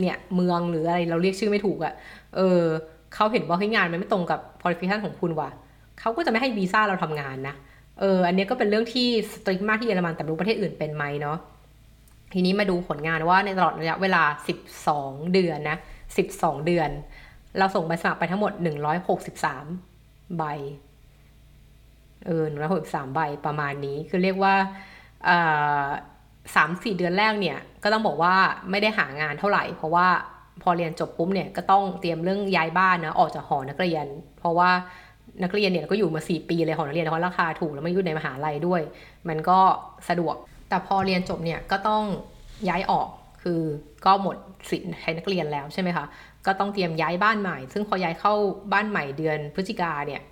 [0.00, 1.94] เนี่ยเมืองหรืออะไรเราเรียกชื่อไม่ถูกอะ่ะ
[2.36, 2.62] เออ
[3.14, 5.50] เขาเห็นว่าให้งานมันไม่ตรงกับ qualification ของคุณว่ะ
[6.00, 11.38] เขาก็จะไม่ให้วีซ่าเราทำงานนะเเอออันนี้ก็เป็นเรื่องที่สตริกมากที่เยอรมันแต่รู้ประเทศอื่นเป็นไหมเนาะ
[12.32, 14.22] ทีนี้มาดูผลงานว่าในตลอดระยะเวลา
[14.78, 15.78] 12 เดือนนะ
[16.20, 16.90] 12 เดือน
[17.58, 18.52] เราส่งใบสมัครไปทั้งหมด
[19.64, 20.44] 163 ใบ
[22.26, 22.44] เออ
[22.80, 24.54] 163ใบประมาณนี้คือเรียกว่า
[26.54, 28.34] สามสี่เดือนแรกเนี่ย ก็ต้องบอกว่า
[28.70, 30.06] ไม่ได้หางานเท่าไหร่ เพราะว่า
[30.62, 34.06] พอเรียนจบปุ๊บเนี่ยก็ต้องเตรียมเรื่องย้ายบ้านนะออกจากหอนักเรียน
[34.38, 34.70] เพราะว่า
[35.42, 38.80] นักเรียนเนี่ยก็อยู่มา 4 ปีเลยหอนักเรียนเพราะราคาถูกแล้วไม่อยู่ในมหาลัยด้วย
[39.28, 39.58] มันก็
[40.08, 40.34] สะดวก
[40.68, 42.04] แต่พอเรียนจบเนี่ยก็ต้อง
[42.68, 43.08] ย้ายออก
[43.42, 43.60] คือ
[44.06, 44.36] ก็หมด
[44.70, 46.04] สิทธิ์ใช้นักเรียนแล้วใช่ไหมคะ
[46.46, 48.32] ก็ต้องเตรียมย้ายบ้านใหม่ ซึ่งพอย้ายเข้า
[48.72, 50.22] บ้านใหม่เดือนพฤศจิกาเนี่ย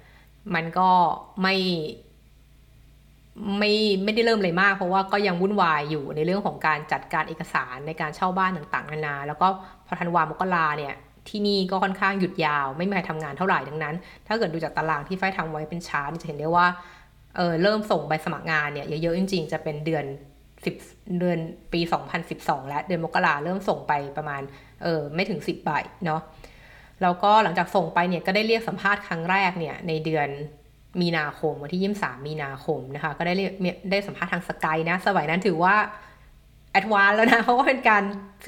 [0.55, 0.89] มันก็
[1.43, 1.57] ไม่
[3.59, 3.73] ไม่
[4.05, 9.49] ไม่ได้เริ่มเลยมาก เพราะว่าก็ยังวุ่นวายอยู่ในเรื่องของการจัดการเอกสารในการเช่าบ้านต่างๆนานา แล้วก็
[9.87, 10.95] พอธันวามกราเนี่ย
[11.31, 13.95] ที่นี่ก็ค่อนข้างหยุดยาว ไม่มีใครทำงานเท่าไหร่ดังนั้น
[14.27, 16.67] ถ้าเกิดดูจากตารางที่ไฟทำไว้เป็นชาร์ตจะเห็นได้ว่า
[17.37, 20.05] เออเริ่มส่งใบสมัครงานเนี่ยเยอะๆจริง ๆ จะเป็นเดือน
[20.61, 21.39] 10เดือน
[21.73, 21.81] ปี
[22.25, 24.43] 2012 แล้วเดือนมกราเริ่มส่งไปประมาณ
[24.83, 25.71] เออไม่ถึง 10ใบ
[26.05, 26.21] เนาะ
[27.03, 30.29] แล้วก็หลังจากส่งไปเนี่ยก็ได้เรียกสัมภาษณ์ครั้งแรกเนี่ยในเดือน
[31.01, 33.53] มีนาคมวันที่ 23 มีนาคมนะคะ ก็ได้เรียก
[33.91, 35.75] ได้สัมภาษณ์ทาง Skype นะ สมัยนั้นถือว่า
[36.73, 38.03] advance แล้วนะ เพราะว่าเป็นการ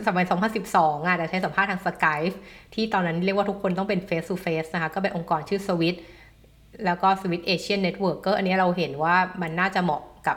[0.06, 0.24] สมัย
[0.66, 2.20] 2012อะแต่ใช้สัมภาษณ์ทาง Skype
[2.74, 5.96] ที่ตอนนั้นเรียกว่าทุกคนต้องเป็น face to face นะคะ ก็เป็นองค์กรชื่อ Swiss
[6.84, 10.36] แล้วก็ Swiss Asian Network ก็อันนี้เราเห็นว่ามันน่าจะเหมาะกับ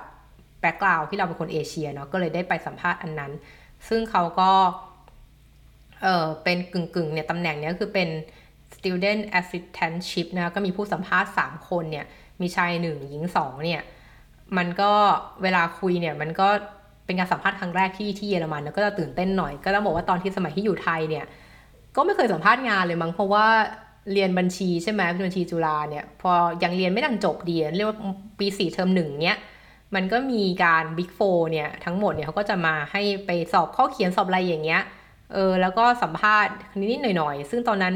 [0.62, 3.32] background ที่เราเป็นคนเอเชียเนาะก็เลยได้ไปสัมภาษณ์อันนั้น
[3.88, 4.52] ซึ่งเขาก็
[6.04, 8.10] เออเป็นกึ่งกึ่งเนี่ยตำแหน่งเนี้ยคือเป็น
[8.76, 12.06] student assistantship นะก็มีผู้สัมภาษณ์ 3 คนเนี่ย
[12.42, 13.82] มีชาย 1 หญิง 2 เนี่ย
[14.58, 14.92] มันก็
[15.44, 16.50] เวลาคุยเนี่ยมันก็
[17.06, 21.26] เป็นการสัมภาษณ์ครั้งแรกที่ที่เยอรมันแล้วก็จะตื่นเต้นหน่อย ก็ต้องบอกว่าตอนที่สมัยที่อยู่ไทยเนี่ย
[21.96, 23.46] ก็ไม่เคยสัมภาษณ์งานเลยมั้งเพราะว่า
[24.14, 26.32] เรียนบัญชีใช่ไหมเป็นบัญชีจุฬาเนี่ยพอ
[26.64, 27.98] ยังเรียนไม่ดังจบดีเรียกว่า
[28.40, 29.38] ปีสี่เทอมหนึ่งเนี้ย
[29.96, 31.20] มันก็มีการ Big Four
[31.52, 34.82] เนี่ยทั้งหมดเนี่ยเขาก็จะมาให้ไปสอบข้อเขียนสอบอะไรอย่างเงี้ย
[35.34, 37.96] เออแล้วก็สัมภาษณ์นิดๆหน่อยๆ ซึ่งตอนนั้น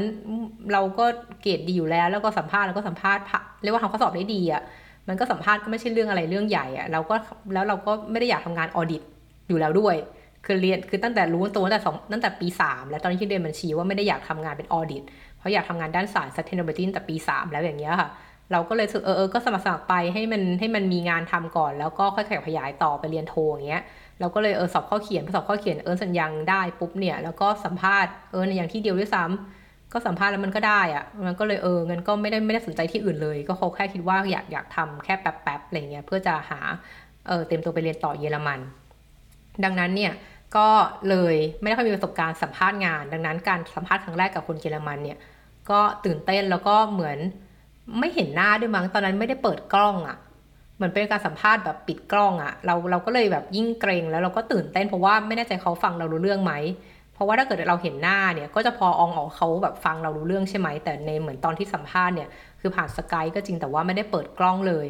[0.72, 1.04] เราก็
[1.42, 3.22] เกรดดีอยู่แล้ว แล้วก็สัมภาษณ์แล้วก็สัมภาษณ์
[3.62, 4.62] เรียกว่าทำข้อสอบได้ดีอะ่ะ
[5.08, 7.14] มันก็สัมภาษณ์ก็ไม่ใช่เรื่องอะไรเรื่องใหญ่อะเราก็
[7.54, 9.02] แล้วเราก็ไม่ได้อยากทำงาน audit
[9.48, 9.96] อยู่แล้วด้วย
[10.46, 15.02] คือเรียนคือตั้งแต่รู้ตัวตั้งแต่สองตั้งแต่ปี 3 แล้วตอนที่เรียนบัญชีว่าไม่ได้อยากทำงานเป็น audit
[15.38, 18.08] เพราะอยากทำงานด้านสาย sustainability ตั้งแต่ปี 3 แล้วอย่างเงี้ยค่ะ
[18.52, 23.82] เราก็เลยสึกเออเออก็สมัครสมัครไปให้มันให้มันมีงานทำก่อน แล้วก็ค่อยขยับขยายต่อไปเรียนโทอย่างเงี้ย
[24.20, 29.57] เราก็เลยเออสอบข้อเขียนพอสอบข้อเขียนเออสัญญาได้ปุ๊บเนี่ยแล้วก็สัมภาษณ์เออในอย่างที่เดียวด้วยซ้ำ
[29.92, 36.60] ก็สัมภาษณ์แล้วมันก็ได้อะมันก็เลยเออเงินก็ไม่ได้ไม่ได้สนใจที่อื่นเลย ก็เขาแค่คิดว่าอยากอยากทำแค่แป๊บๆอะไรเงี้ยเพื่อจะหา
[37.26, 38.60] เออเตรียมตัวไปเรียนต่อเยอรมัน
[39.64, 40.12] ดังนั้นเนี่ย
[40.56, 40.68] ก็
[41.08, 45.18] เลยไม่ได้ค่อยมีประสบการณ์สัมภาษณ์งาน ดังนั้นการสัมภาษณ์ครั้งแรกกับคนเยอรมันเนี่ย
[45.70, 47.18] ก็ตื่นเต้นแล้วก็เหมือน
[47.98, 50.16] ไม่เห็นหน้าด้วยมั้งตอนนั้นไม่ได้เปิดกล้องอะ่ะ
[50.76, 56.52] เหมือนเป็นการสัมภาษณ์แบบปิดกล้องอะ่ะเราเราก็เลยแบบยิ่งเกรงแล้วเราก็ตื่นเต้นเพราะว่าไม่แน่ใจเขาฟังเรารู้เรื่องไหม
[57.18, 62.28] เพราะว่าถ้าเกิดเราเห็นหน้าเนี่ยก็จะพออองออกเขาแบบฟังเรารู้เรื่องใช่ไหม แต่ในเหมือนตอนที่สัมภาษณ์เนี่ย
[62.60, 64.88] คือผ่านสกายก็จริงแต่ว่าไม่ได้เปิดกล้องเลย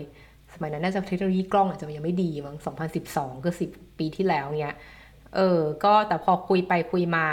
[0.55, 2.57] สมัยนั้นน่าจะเทคโนโลยีกล้องอาจจะยังไม่ดีมั้ง
[3.01, 4.75] 2012 ก็10 ปีที่แล้วเนี่ย
[5.37, 7.27] เออ ก็แต่พอคุยไปคุยมา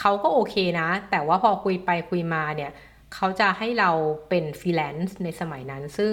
[0.00, 2.70] เขาก็โอเคนะ แต่ว่าพอคุยไปคุยมาเนี่ย
[3.14, 3.90] เขาจะให้เรา
[4.28, 6.12] เป็นฟรีแลนซ์ในสมัยนั้น ซึ่ง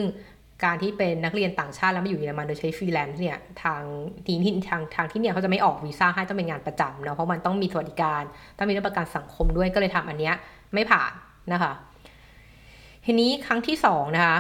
[0.63, 3.81] การที่เป็นนักเรียนต่างชาติแล้วมาอยู่เยอรมันโดยใช้ฟรีแลนซ์เนี่ยทาง
[4.25, 8.23] ทีที่ทางทางที่เนี่ยเขาจะไม่ออกวีซ่าให้ต้องเป็นงานประจำเนาะเพราะมันต้องมีสวัสดิการ
[8.57, 10.35] ต้องมีเรื่องประกันสังคมด้วยก็เลยทำอันเนี้ย
[10.73, 11.11] ไม่ผ่าน
[11.53, 11.71] นะคะ
[13.05, 14.37] ทีนี้ครั้งที่สองนะคะ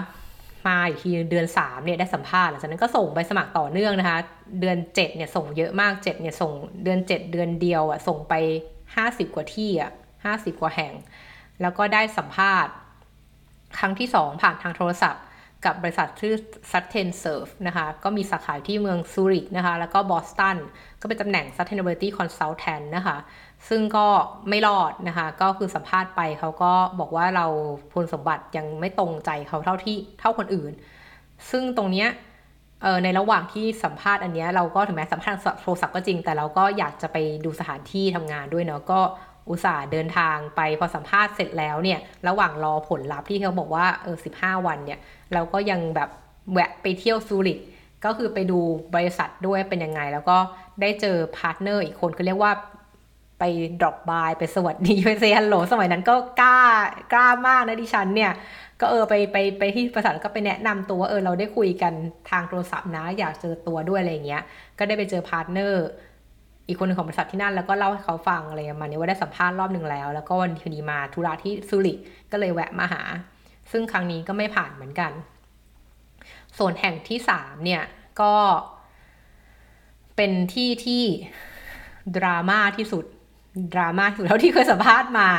[0.67, 4.17] มาอีกทีเดือน3เนี่ยได้สัมภาษณ์หลังจากนั้นก็ส่งใบสมัครต่อเนื่องนะคะ
[4.59, 6.51] เดือน7เนี่ยส่งเยอะมาก7เนี่ยส่ง
[6.83, 8.33] เดือน 7 เดือนเดียวอะส่งไป
[8.85, 9.91] 50 กว่าที่อะ
[10.25, 10.93] 50 กว่าแห่ง
[11.61, 12.73] แล้วก็ได้สัมภาษณ์
[13.77, 15.23] ครั้งที่ 2 ผ่านทางโทรศัพท์
[15.65, 16.33] กับบริษัทชื่อ
[16.71, 20.57] s u s t a i n Serve นะคะ ก็มีสาขาที่เมืองซูริกนะคะ แล้วก็บอสตัน
[21.01, 23.17] ก็เป็นตำแหน่ง Sustainability Consultant นะคะ
[23.69, 24.07] ซึ่งก็
[24.49, 27.45] ไม่รอดนะคะ ก็คือสัมภาษณ์ไปเขาก็บอกว่าเรา
[27.93, 30.71] คุณสมบัติยังไม่ตรงใจเขาเท่าที่เท่าคนอื่น
[31.49, 32.09] ซึ่งตรงเนี้ย
[33.03, 38.99] ในระหว่างที่สัมภาษณ์อันนี้เราก็ถึงแม้สัมภาษณ์โทรศัพท์ก็จริง แต่เราก็อยากจะไปดูสถานที่ทำงานด้วยเนาะก็
[39.49, 44.99] อุตส่าห์เดินทางไปพอสัมภาษณ์เสร็จแล้วเนี่ยระหว่างรอผลลัพธ์ที่เขาบอกว่าเออสิบห้าวันเนี่ย
[45.33, 46.09] เราก็ยังแบบ
[46.53, 47.59] แวะไปเที่ยวซูริก
[48.05, 48.59] ก็คือไปดู
[48.95, 50.37] บริษัทด้วยเป็นยังไง แล้วก็
[50.81, 52.51] ได้เจอ partner อีกคนเขาเรียกว่า
[53.39, 53.43] ไป
[53.81, 56.59] drop by ไปสวัสดีไป say hello สมัยนั้นก็กล้า
[57.13, 58.31] กล้ามากนะดิฉันเนี่ย
[58.81, 61.93] ก็เออไปไปไปที่บริษัทก็ไปแนะนำตัวเออเราได้คุยกัน
[62.29, 64.43] ทางโทรศัพท์นะ อยากเจอตัวด้วยอะไรเงี้ย
[64.77, 65.85] ก็ได้ไปเจอ partner
[66.67, 71.97] อีกคนหนึ่งของบริษัทที่นั่นแล้วก็เล่าให้เขาฟังอะไรประมาณนี้ว่าได้สัมภาษณ์รอบหนึ่งแล้ว แล้วก็วันพอดีมาธุระที่ซูริก
[72.31, 73.01] ก็เลยแวะมาหา
[73.71, 75.11] ซึ่งครั้งนี้ก็ไม่ผ่านเหมือนกัน
[76.57, 77.83] ส่วนแห่งที่สามเนี่ย
[78.21, 78.33] ก็
[80.15, 81.03] เป็นที่ที่
[82.17, 83.05] ดราม่าที่สุด
[83.73, 85.29] ดราม่าที่สุดเท่าที่เคยสัมภาษณ์มา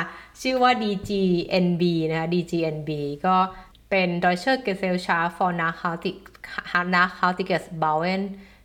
[0.43, 2.91] ชื่อว่า DGNB นะคะ DGNB
[3.27, 3.37] ก็
[3.91, 6.17] เป็น Deutsche Gesellschaft für Nachhaltig
[6.95, 8.23] Nachhaltiges Bauen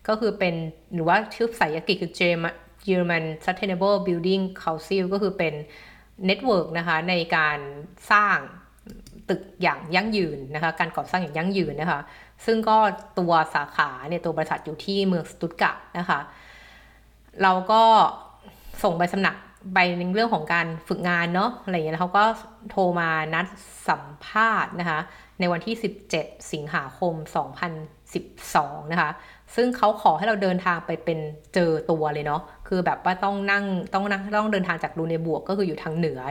[0.07, 0.55] ก็คือเป็น
[0.93, 2.11] หรือว่าชื่อภาษาอังกฤษคือ
[2.87, 5.53] German Sustainable Building Council ก็คือเป็น
[6.25, 7.59] network นะคะในการ
[8.11, 8.37] สร้าง
[9.29, 11.99] ตึกอย่างยั่งยืนนะคะการก่อสร้างอย่างยั่งยืนนะคะ
[12.45, 12.77] ซึ่งก็
[13.19, 16.19] ตัวสาขาเนี่ยตัวบริษัทอยู่ที่เมืองสตุตการ์ดนะคะ
[17.41, 17.83] เราก็
[18.83, 19.41] ส่งใบสมัคร
[19.73, 22.23] ใบในเรื่องของการฝึกงานเนาะอะไรอย่างเงี้ยแล้วเขาก็
[22.69, 23.45] โทรมานัด
[23.87, 24.99] สัมภาษณ์นะคะ
[25.39, 25.75] ในวันที่
[26.11, 27.13] 17 สิงหาคม
[28.03, 29.09] 2012 นะคะ
[29.55, 31.19] ซึ่งเขาขอให้เราเดินทางไปเป็น
[31.53, 33.63] เจอตัวเลยเนาะคือแบบว่าต้องนั่ง
[33.93, 36.21] ต้องนั่งต้องเดินทางจากรูเนบวกก็คืออยู่ทางเหนือ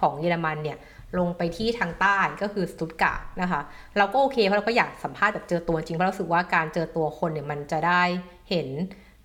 [0.00, 0.78] ของเยอรมันเนี่ย
[1.18, 3.60] ลงไปที่ทางใต้ก็คือสตุตการ์นะคะ
[3.96, 8.02] เราก็โอเคเพราะเราก็อยากสัมภาษณ์แบบเจอตัวจริงเพราะเราสึกว่าการเจอตัวคนเนี่ยมันจะได้
[8.50, 8.68] เห็น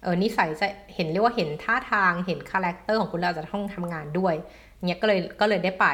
[0.04, 4.34] เออนิสัยจะเห็นเรียกว่าเห็นท่าทางเห็น character ของคุณเราจะต้องทำงานด้วย
[4.88, 5.88] เนี่ยก็เลยก็เลยได้ไป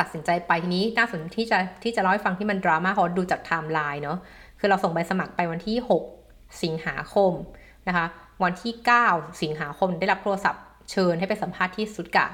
[0.00, 4.18] ตัดสินใจไปทีนี้น่าสนที่จะที่จะเล่าให้ฟังที่มันดราม่าเพราะดูจากไทม์ไลน์เนาะ
[4.60, 5.76] คือเราส่งใบสมัครไปวันที่
[6.18, 7.32] 6 สิงหาคม
[7.88, 8.06] นะคะ
[8.44, 8.72] วันที่
[9.06, 12.26] 9 สิงหาคมได้รับโทรศัพท์เชิญให้ไปสัมภาษณ์ที่สตุทการ์ท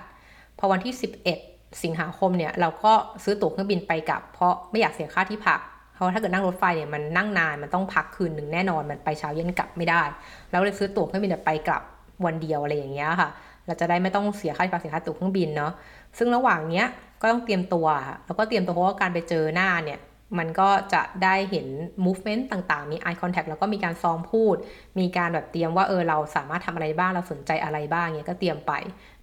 [0.59, 0.95] พอวันที่
[1.37, 2.93] 11 สิงหาคมเนี่ยเราก็
[3.25, 5.61] ซื้อตั๋วเครื่องบินไปกลับ เพราะไม่อยากเสียค่าที่พัก
[5.95, 10.03] เพราะถ้าเกิดนั่งรถไฟเนี่ยมันนั่งนานมันต้องพักคืนหนึ่งแน่นอนมันไปเช้าเย็นกลับไม่ได้
[10.51, 11.83] เราเลยซื้อตั๋วเครื่องบินไปกลับ
[12.25, 13.29] วันเดียวอะไรอย่างเงี้ยค่ะ
[13.67, 15.73] เราจะได้ไม่ต้องเสียค่าที่พักเสียค่าตั๋วเครื่องบินเนาะ
[16.19, 16.87] ซึ่งระหว่างเนี้ย
[17.23, 17.87] ก็ต้องเตรียมตัว
[18.27, 19.99] แล้วก็เตรียมตัวเพราะว่าการไปเจอหน้าเนี่ย
[20.39, 21.67] มันก็จะได้เห็น
[22.05, 24.57] movement ต่างๆ มี eye contact แล้วก็มีการซ้อมพูด
[24.99, 28.73] มีการแบบเตรียมว่าเออเราสามารถทำอะไรบ้าง เราสนใจอะไรบ้างเนี่ยก็เตรียมไป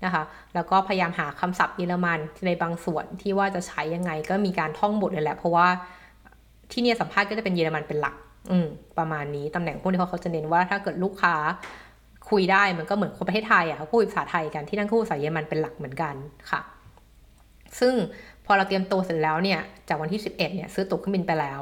[0.05, 5.67] นะคะ แล้วก็พยายามหาคำศัพท์เยอรมันในบางส่วนที่ว่าจะใช้ยังไงก็มีการท่องบทเลยแหละ เพราะว่า
[6.71, 8.15] ที่เนี่ยสัมภาษณ์ก็จะเป็นเยอรมันเป็นหลัก
[8.51, 11.35] อืม ประมาณนี้ ตำแหน่งพวกนี้เขาจะเน้นว่าถ้าเกิดลูกค้า
[12.29, 16.15] คุยได้มันก็เหมือนคนประเทศไทยอะเขาพูดภาษาไทยกันที่นั่นพูดภาษาเยอรมันเป็นหลักเหมือนกัน
[16.51, 16.61] ค่ะ
[17.79, 17.93] ซึ่ง
[18.45, 21.61] พอเราเตรียมตัวเสร็จแล้วเนี่ย จากวันที่ 11เนี่ยซื้อตั๋วเครื่องบินไปแล้ว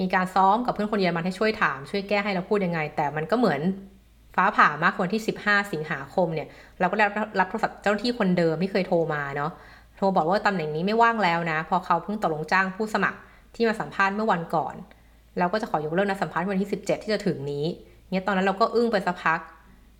[0.00, 3.60] มีการซ้อมกับเพื่อนคนเยอรมันให้ช่วยถาม ช่วยแก้ให้เราพูดยังไง แต่มันก็เหมือน
[4.36, 6.48] ฟ้าผ่ามากวันที่ 15 สิงหาคมเนี่ย
[6.80, 7.04] เราก็ได้
[7.40, 9.50] รับโทรศัพท์เจ้าหน้าที่คนเดิมที่เคยโทรมาเนาะ
[9.96, 13.18] โทรบอกว่าตำแหน่งนี้ไม่ว่างแล้วนะ พอเขาเพิ่งตกลงจ้างผู้สมัคร
[13.54, 14.74] ที่มาสัมภาษณ์เมื่อวันก่อน
[15.38, 17.64] เราก็จะขอยกเลิกนัดสัมภาษณ์วันที่ 17 ที่จะถึงนี้
[18.10, 19.40] เนี่ยตอนนั้นเราก็อึ้งไปสักพัก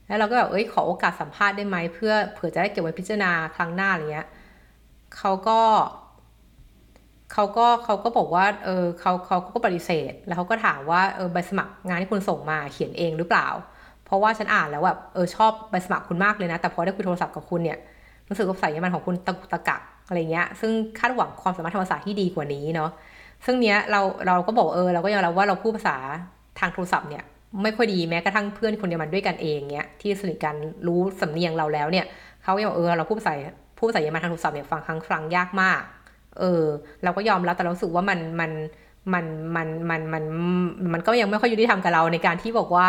[0.06, 4.26] แล้วเราก็แบบ เอ้ย ขอโอกาสสัมภาษณ์ได้ไหมเพื่อเผื่อจะได้เก็บไว้พิจารณาครั้งหน้าอะไรเงี้ย
[5.16, 5.60] เขาก็
[7.32, 13.48] เขาก็เขาก็บอกว่า เออเขาเขาก็ปฏิเสธ แล้วเขาก็ถามว่า เออใบสมัครงานที่คุณส่งมาเขียนเองหรือเปล่า
[14.04, 17.78] เพราะว่าฉันอ่านแล้วแบบเออชอบใบสมัครคุณมากเลยนะ แต่พอได้คุยโทรศัพท์กับคุณเนี่ย
[18.28, 22.90] รู้สึกว่าสายมันของคุณตะกุตะกักอะไรเงี้ย ซึ่งคาดหวังความสามารถทางภาษาที่ดีกว่านี้เนาะ
[23.44, 25.96] ซึ่งเนี้ยเราเราก็บอกเออเราก็ยอมรับว่าเราพูดภาษา
[26.58, 27.24] ทางโทรศัพท์เนี่ย
[27.62, 30.54] ไม่ค่อยดีแม้กระทั่งเพื่อนคนเดียวมันด้วยกันเองเนี้ยที่สนิทกัน
[30.86, 32.06] รู้สำเนียงเราแล้วเนี่ย
[32.42, 33.34] เขาก็บอกเออเราพูดภาษา
[33.78, 35.82] พูดภาษาเยอรมันทางโทรศัพท์เนี่ยฟังครั้งฟังยากมาก
[36.38, 36.64] เออ
[37.04, 38.50] เราก็ยอมรับแต่เราสึกว่ามันมัน
[39.14, 40.24] มันมันมันมัน
[40.92, 42.86] มันก็ยังไม่ค่อยยุติธรรมกับเราในการที่บอกว่า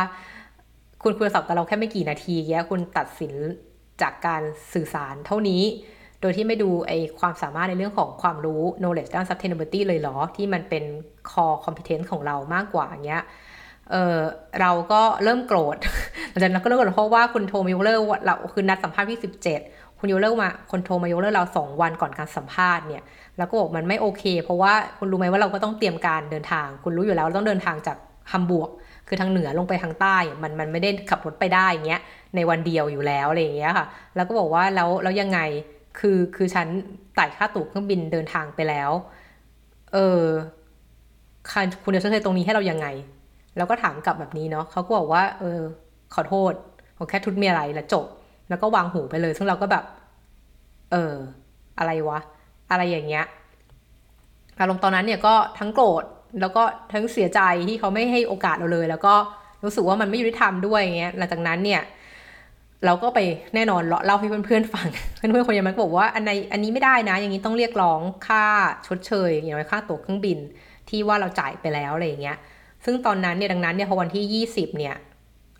[1.03, 3.33] คุณคุยโทรศัพท์กับเราแค่ไม่กี่นาทีเนี้ยคุณตัดสิน
[4.01, 4.41] จากการ
[4.73, 5.63] สื่อสารเท่านี้
[6.21, 10.83] โดยที่ไม่ดูไอความสามารถในเรื่องของความรู้ knowledge ด้าน sustainability เลยเหรอ ที่มันเป็น
[11.29, 13.23] core competence ของเรามากกว่าอย่างเงี้ย
[13.91, 14.17] เออ
[14.61, 15.77] เราก็เริ่มโกรธ
[16.29, 19.59] หลังจากนั้นก็เริ่มโกรธเพราะว่าคุณโทรมายกเลิกเราคือนัดสัมภาษณ์ที่สิบเจ็ด
[19.99, 23.03] คุณยกเลิกมาคนโทรมายกเลิกเราสองวันก่อนการสัมภาษณ์เนี่ย
[23.37, 27.97] แล้วก็บอกมันไม่โอเค เพราะว่าคุณรู้ไหมว่าเราก็ต้องเตรียมการเดินทาง คุณรู้อยู่แล้วต้องเดินทางจาก
[28.31, 28.69] ฮัมบูร์ก
[29.07, 32.01] คือทางเหนือลงไปทางใต้มันมันไม่ได้ขับรถไปได้อย่างเงี้ย
[32.35, 33.85] ในวันเดียวอยู่แล้วอะไรอย่างเงี้ยค่ะ
[34.15, 35.39] แล้วก็บอกว่าแล้วแล้วยังไง
[35.99, 36.67] คือคือฉัน
[37.17, 38.91] จ่ายค่าตั๋วเครื่องบินเดินทางไปแล้ว
[39.93, 40.23] เออ
[41.83, 42.87] คุณจะชดเชยตรงนี้ให้เรายังไง
[43.57, 45.59] แล้วก็ถามกลับแบบนี้เนาะเขาก็บอกว่า เออ
[46.13, 46.53] ขอโทษ
[46.97, 48.05] ผมแค่ทุดมีอะไรแล้วจบ
[48.49, 49.83] แล้วก็วางหูไปเลย ซึ่งเราก็แบบ
[50.91, 51.13] เออ
[51.79, 52.19] อะไรวะ
[52.71, 53.25] อะไรอย่างเงี้ย
[54.59, 56.03] อารมณ์ตอนนั้นเนี่ยก็ทั้งโกรธ
[56.41, 59.13] แล้วก็ทั้งเสียใจที่เขาไม่ให้โอกาสเราเลย แล้วก็
[59.63, 61.81] รู้สึกว่ามันไม่ยุติธรรมด้วยอย่างเงี้ย หลังจากนั้นเนี่ย
[62.85, 63.19] เราก็ไป
[63.55, 68.43] แน่นอนเล่าให้เพื่อนๆฟัง เพื่อนๆคนยังมันก็บอกว่าอันในอันนี้ไม่ได้นะ อย่างนี้ต้องเรียกร้องค่า
[68.87, 70.37] ชดเชย อย่างไรค่าตั๋วเครื่องบิน
[70.89, 72.37] ที่ว่าเราจ่ายไปแล้วอะไรอย่างเงี้ย
[72.85, 74.95] ซึ่งตอนนั้นเนี่ยดังนั้นเนี่ยพอวันที่ 20 เนี่ย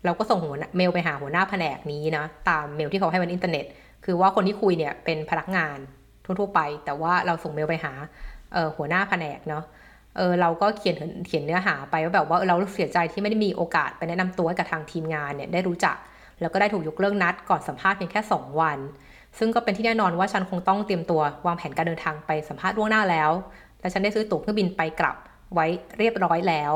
[0.04, 3.64] เราก็ส่งหัวเมลไปหาหัวหน้าแผนกนี้นะตามเมลที่เขาให้บนอินเทอร์เน็ต
[4.04, 5.78] คือว่าคนที่คุยเนี่ยเป็นพนักงาน
[6.24, 7.92] ทั่วๆไป แต่ว่าเราส่งเมลไปหา
[8.76, 9.64] หัวหน้าแผนกเนาะ
[10.16, 15.96] เออเราก็เขียนเขียนเนื้อหาไปว่าแบบว่าเราเสียใจที่ไม่ได้มีโอกาสไปแนะนำตัวกับทางทีมงานเนี่ยได้รู้จัก
[16.40, 18.78] แล้วก็ได้ถูกยกเลิกนัดก่อนสัมภาษณ์เพียงแค่ 2 วัน
[19.38, 23.30] ซึ่งก็เป็นที่แน่นอนว่าฉันคงต้องเตรียมตัววางแผนการเดินทางไปสัมภาษณ์ล่วงหน้าแล้ว
[23.80, 25.16] และฉันได้ซื้อตั๋วเครื่องบินไปกลับ
[25.54, 25.66] ไว้
[25.98, 26.72] เรียบร้อยแล้ว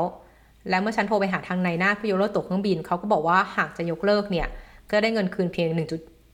[0.69, 4.47] แล้วเมื่อฉันโทรไปหาทางนายหน้าเพื่อยกเลิกตั๋วเครื่องบินเขาก็บอกว่าหากจะยกเลิกเนี่ย
[4.91, 5.67] ก็ได้เงินคืนเพียง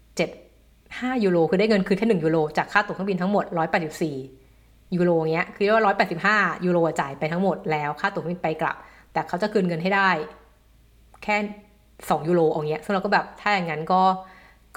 [0.09, 3.45] 1.75 ยูโรคือได้เงินคืนแค่ 1 ยูโรจากค่าตั๋วเครื่องบินทั้งหมด
[4.19, 5.83] 184 ยูโรเงี้ยคือว่า
[6.27, 8.75] 185 ยูโรจ่ายไปทั้งหมดแล้วค่าตั๋วเครื่องบินไปกลับ
[9.13, 10.09] แต่เขาจะคืนเงินให้ได้
[11.23, 11.37] แค่
[11.85, 14.01] 2 ยูโรอาเงี้ยซึ่งเราก็แบบถ้าอย่างนั้นก็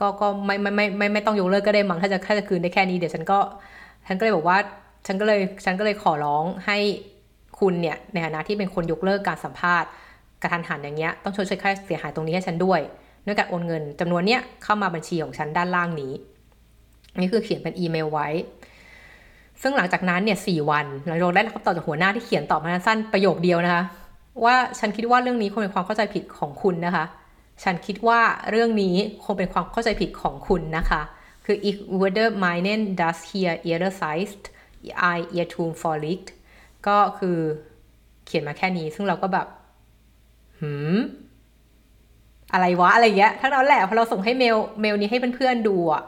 [0.01, 3.39] ก็ก็ไม่ไม่ไม่ไม่ไม่ต้องยกเลิกก็ได้มั้งถ้าจะถ้าจะคืนได้แค่นี้เดี๋ยวฉันก็
[4.07, 4.59] ฉันก็เลยบอกว่า
[5.07, 6.79] ฉันก็เลยฉันก็เลยขอร้องให้
[7.61, 9.89] คุณเนี่ยในฐานะที่เป็นคนยกเลิกการสัมภาษณ์
[10.43, 12.81] กระทันหันอย่างเงี้ยต้องชดเชยค่าเสียหายตรงนี้ให้ฉันด้วย
[13.27, 16.13] ด้วยการโอนเงินจำนวนเนี้ยเข้ามาบัญชีของฉันด้านล่างนี้
[17.21, 18.29] นี่คือเขียนเป็นอีเมลไว้
[19.63, 23.85] ซึ่งหลังจากนั้นเนี่ยสี่วันหลังจากได้คำตอบจากหัวหน้าที่เขียนตอบมาสั้นประโยคเดียวนะคะ
[24.45, 27.05] ว่าฉันคิดว่าเรื่องนี้คงเป็นความเข้าใจผิดของคุณนะคะ
[27.63, 31.03] ฉันคิดว่าเรื่องนี้คงเป็นความเข้าใจผิดของคุณนะคะ
[31.45, 34.43] คือ if whether meinen das hier ihre Sicht
[35.17, 36.27] I ear t o m for l i c t
[36.87, 37.37] ก็คือ
[38.27, 39.47] เขียนมาแค่นี้ ซึ่งเราก็แบบ
[40.61, 40.99] หืม
[42.53, 46.03] อะไรวะอะไรเงี้ยทั้งนั้นแหละพอเราส่งให้เมลเมลนี้ให้เพื่อนๆดูอะ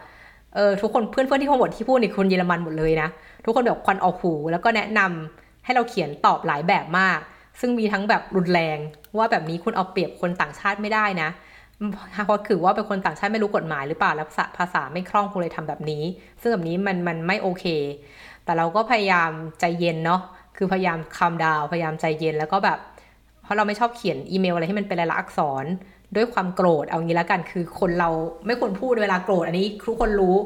[0.54, 3.08] เออทุกคนเพื่อนๆที่พงหมดที่พูดนี่คนเยอรมันหมดเลยนะ
[3.44, 7.18] ทุกคนแบบควันออกหูแล้วก็แนะนำให้เราเขียนตอบหลายแบบมาก
[7.60, 8.78] ซึ่งมีทั้งแบบรุนแรง
[9.16, 11.28] ว่าแบบนี้คุณเอาเปรียบคนต่างชาติไม่ได้นะ
[12.26, 16.02] เพราะคือว่าเป็นคนต่างชาติไม่รู้กฎหมายหรือเปล่าแล้วภาษาไม่คล่องคุณเลยทำแบบนี้
[16.40, 17.64] ซึ่งแบบนี้มันมันไม่โอเค
[18.44, 20.20] แต่เราก็พยายามใจเย็นเนาะ
[20.56, 22.78] คือพยายามคำดาวพยายามใจเย็นแล้วก็แบบ
[23.42, 25.64] เพราะเราไม่ชอบเขียนอีเมลอะไรที่มันเป็นลายลักษณ์อักษร
[26.16, 28.10] ด้วยความโกรธเอางี้แล้วกันคือคนเรา
[28.46, 30.36] ไม่ควรพูดเวลาโกรธอันนี้ทุกคนรู้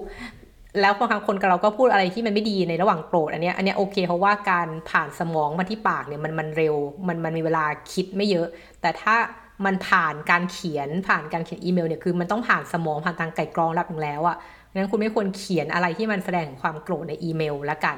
[0.81, 6.77] แล้วบางครั้งคนกับเราก็พูดอะไรที่มันไม่ดีในระหว่างโกรธอันนี้อันนี้โอเค เพราะว่าการผ่านสมองมาที่ปากเนี่ยมันมันเร็ว
[7.09, 8.47] มันมันมีเวลาคิดไม่เยอะ
[8.81, 9.17] แต่ถ้า
[9.65, 14.37] มันผ่านการเขียนผ่านการเขียนอีเมลเนี่ยคือมันต้องผ่านสมองผ่านการกลั่นกรองรอบหนึ่งแล้วอะ่ะ
[14.73, 17.97] งั้นคุณไม่ควรเขียนอะไรที่มันแสดงความโกรธในอีเมลละกัน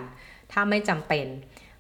[0.53, 1.27] ถ้าไม่จำเป็น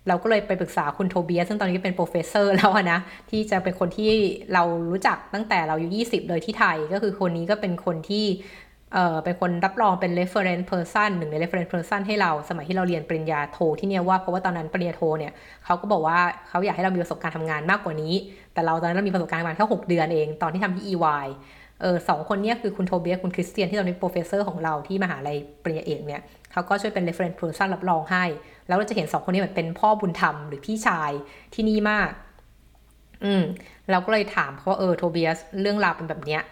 [0.09, 2.99] เราก็เลยไปปรึกษาคุณโทเบียสซึ่งตอนนี้เป็น professor แล้วนะ
[3.31, 4.11] ที่จะเป็นคนที่
[4.55, 8.25] เรารู้จักตั้งแต่เราอยู่20 เลยที่ไทย ก็คือคนนี้ก็เป็นคนที่
[8.95, 15.33] เอ่อเป็นคนรับรองเป็น reference person หนึ่งใน reference person ให้เราสมัยที่เราเรียนปริญญาโทที่เนี่ยว่าเพราะว่าตอนนั้นปริญญาโทเนี่ย
[15.65, 18.15] เขาก็บอกว่าเขาอยากให้เรามีประสบการณ์ทำงานมากกว่านี้
[18.55, 21.27] แต่เราตอนนั้นเรามีประสบการณ์ประมาณแค่6เดือนเอง ตอนที่ทำที่ EY
[21.83, 28.25] เออสองคนนี้คือคุณโทเบียสคุณคริสเตียนที่ตอนนี้ professor ของเราที่มหาลัยปริญญาเอกเนี่ยเขาก็ช่วยเป็น reference person รับรองให้
[28.69, 31.11] แล้วเราจะเห็นสองคนนี้เหมือนเป็นพ่อบุญธรรมหรือพี่ชาย
[31.55, 32.11] ที่นี่มาก
[33.25, 33.43] อืม
[33.91, 36.43] เราก็เลยถามเขาว่าเออโทเบียสเรื่องราวเป็นแบบเนี้ย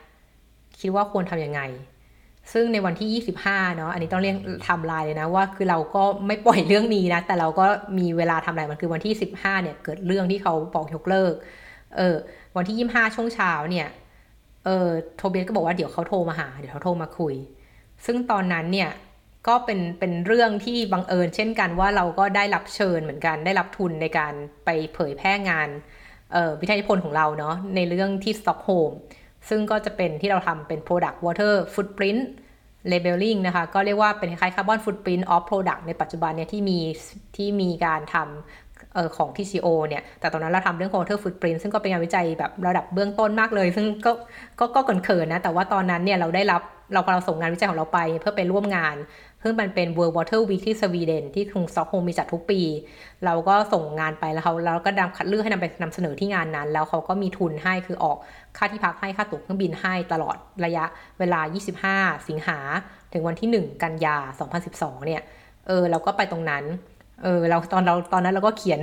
[0.80, 1.60] คิดว่าควรทำยังไง
[2.52, 4.36] ซึ่งในวันที่ 25 เนาะ อันนี้ต้องเรียก
[4.68, 7.66] ทำลายเลยนะว่าคือเราก็ไม่ปล่อยเรื่องนี้นะ แต่เราก็
[7.98, 11.32] มีเวลาทำลายมันคือวันที่ 15 เนี่ย เกิดเรื่องที่เขาบอกยกเลิก
[11.96, 12.16] เออ
[12.56, 13.88] วันที่ 25 ช่วงเช้าเนี่ย
[14.64, 17.34] เออโทเบียสก็บอกว่าเดี๋ยวเขาโทรมาหา เดี๋ยวเขาโทรมาคุย
[18.06, 18.90] ซึ่งตอนนั้นเนี่ย
[19.48, 24.32] ก็เป็นเป็นเรื่องที่บังเอิญเช่นกันว่าเราก็ได้รับเชิญเหมือนกันได้รับทุนในการ
[24.64, 25.68] ไปเผยแพร่งาน
[26.60, 28.90] วิทยาพลของเราเนาะในเรื่องที่สต็อกโฮม
[29.48, 32.22] ซึ่งก็จะเป็นที่เราทำเป็น product water footprint
[32.90, 36.78] labeling นะคะ ก็เรียกว่าเป็นคล้ายๆ carbon footprint of product ในปัจจุบันเนี่ยที่มี
[37.36, 44.12] ที่มีการทำ ออของ TCO เนี่ย แต่ตอนนั้นเราทำเรื่อง water footprint ซึ่งก็เป็นงานวิจัยแบบระดับเบื้องต้นมากเลย ซึ่งก็
[44.58, 48.96] ก็ก็เขินๆนะ แต่ว่าตอนนั้นเนี่ยเราได้รับเราพอเราส่งงานวิจัยของเราไปเพื่อไปร่วมงาน
[49.40, 52.60] เพิ่งมันเป็น World Water Week ที่สวีเดนที่กรุงสต็อกโฮล์มมีจัดทุกปี
[53.24, 58.16] เราก็ส่งงานไปแล้วเขาเราก็ดำคัดเลือกให้นำไปนำเสนอที่งานนั้น แล้วเขาก็มีทุนให้คือออก
[58.56, 60.84] ค่าที่พักให้ค่าตั๋วเครื่องบินให้ตลอดระยะ
[61.18, 61.40] เวลา
[61.80, 62.58] 25 สิงหา
[63.12, 64.16] ถึงวันที่ 1 กันยา
[64.62, 65.22] 2012 เนี่ย
[65.66, 66.64] เออเราก็ไปตรงนั้น
[67.22, 68.80] เออเราตอนเราตอนนั้นเราก็เขียน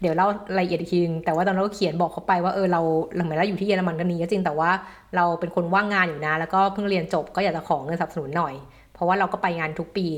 [0.00, 2.80] เดี๋ยวเล่ารายละเอียดอีกทีนึงแต่ว่าตอนเราก็เขียนบอกเขาไปว่าเออเรา
[3.16, 4.70] หลังจากเราอยู่ที่เยอรมันกันนี้ก็จริงแต่ว่า
[5.16, 8.54] เราเป็นคนว่างงานอยู่นะ แล้วก็เพิ่งเรียนจบก็อยากจะขอเงินสนับสนุนหน่อย
[8.94, 10.08] เพราะว่าเราก็ไปงานทุกปี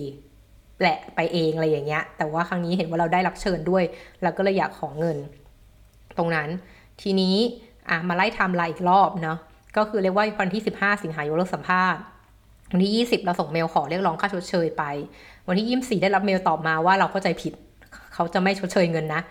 [0.80, 3.84] แหละไปเองอะไรอย่างเงี้ย แต่ว่าครั้งนี้เห็นว่าเราได้รับเชิญด้วย
[4.22, 5.16] เราก็เลยอยากขอเงิน
[6.18, 6.48] ตรงนั้น
[7.02, 7.36] ทีนี้
[7.88, 9.38] อะมาไล่ทำลายอีกรอบเนาะ
[9.76, 12.00] ก็คือเรียกว่าวันที่ 15 สิงหายกเลิกสัมภาษณ์
[12.72, 14.84] วันที่ 20 เราส่งเมลขอเรียกร้องค่าชดเชยไป
[15.48, 17.52] วันที่24ได้รับเมลตอบมาว่าเราเข้าใจผิด
[18.14, 19.22] เขาจะไม่ชดเชยเงินนะ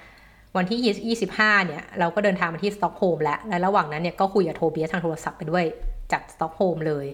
[0.57, 5.63] วันที่ 25 เนี่ย เราก็เดินทางมาที่สต็อกโฮล์มแล้วและระหว่างนั้นเนี่ยก็คุยกับโทเบียสทางโทรศัพท์ไปด้วย
[6.11, 7.05] จากสต็อกโฮล์มเลย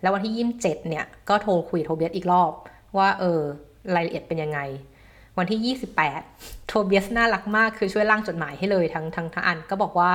[0.00, 2.52] แล้ววันที่ 27 เนี่ยก็โทรคุยโทเบียสอีกรอบ
[2.96, 3.40] ว่าเออ
[3.94, 4.60] รายละเอียดเป็นยังไง
[5.38, 5.76] วันที่
[6.30, 10.12] 28 โทเบียสน่ารักมากคือช่วยร่างจดหมายให้เลยทั้งทั้งทั้งอันก็บอกว่า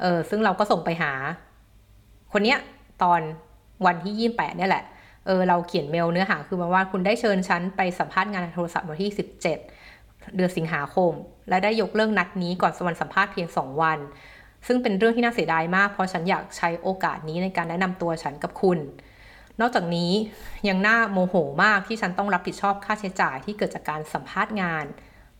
[0.00, 1.12] เออซึ่งเราก็ส่งไปหา
[2.32, 2.58] คนเนี้ย
[3.02, 3.20] ตอน
[3.86, 4.84] วันที่ 28เนี่ยแหละ
[5.30, 9.42] ออเราเขียนเมลเนื้อหาคือมาว่าคุณได้เชิญฉันไปสัมภาษณ์งานโทรศัพท์วันที่ 17
[10.36, 11.12] เดือนสิงหาคม
[11.48, 13.98] และได้ยกเลิกนัดนี้ก่อนสวรรค์สัมภาษณ์เพียง 2 วัน
[14.66, 18.78] ซึ่งเป็นเรื่องที่น่าเสียดายมาก เพราะฉันอยากใช้โอกาสนี้ในการแนะนำตัวฉันกับคุณ
[19.60, 20.12] นอกจากนี้
[20.68, 24.84] ยังน่าโมโหมากที่ฉันต้องรับผิดชอบค่าใช้จ่ายที่เกิดจากการสัมภาษณ์งาน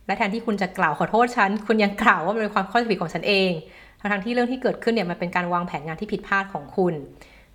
[0.05, 3.51] และแทนที่คุณจะกล่าวขอโทษฉัน คุณยังกล่าวว่ามันเป็นความข้อผิดของฉันเอง
[3.99, 6.93] ทั้งที่เรื่องที่เกิดขึ้นเนี่ยมันเป็นการวางแผนงานที่ผิดพลาดของคุณ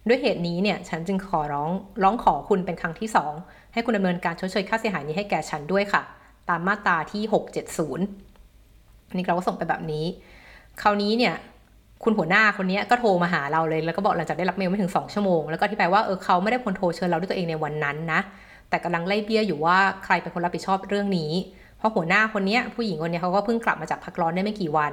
[0.08, 1.70] ด้วยเหตุนี้เนี่ยฉันจึงขอร้อง
[2.02, 3.08] ร้องขอคุณเป็นครั้งที่
[3.40, 6.02] 2 ให้คุณดำเนินการชดเชยค่าเสียหายนี้ให้แก่ฉันด้วยค่ะ
[6.48, 7.22] ตามมาตราที่
[7.80, 10.04] 670นี่เราก็ส่งไปแบบนี้
[10.82, 11.34] คราวนี้เนี่ย
[12.04, 18.20] คุณหัวหน้าคนนี้ก็โทรมาหาเราเลย แล้วก็บอกหลังจากได้รับเมลไม่ถึง 2 ชั่วโมง แล้วก็อธิบายว่าเออเขาไม่ได้คนโทรเชิญเราด้วยตัวเองในวันนั้นนะ
[18.68, 21.32] แต่กำลังไล่เบี้ยอยู่ว่าใครเป็นคนรับผิดชอบเรื่องนี้
[21.78, 24.92] เพราะหัวหน้าคนนี้ผู้หญิงคนนี้เขาก็เพิ่งกลับมาจากพักร้อนได้ไม่กี่วัน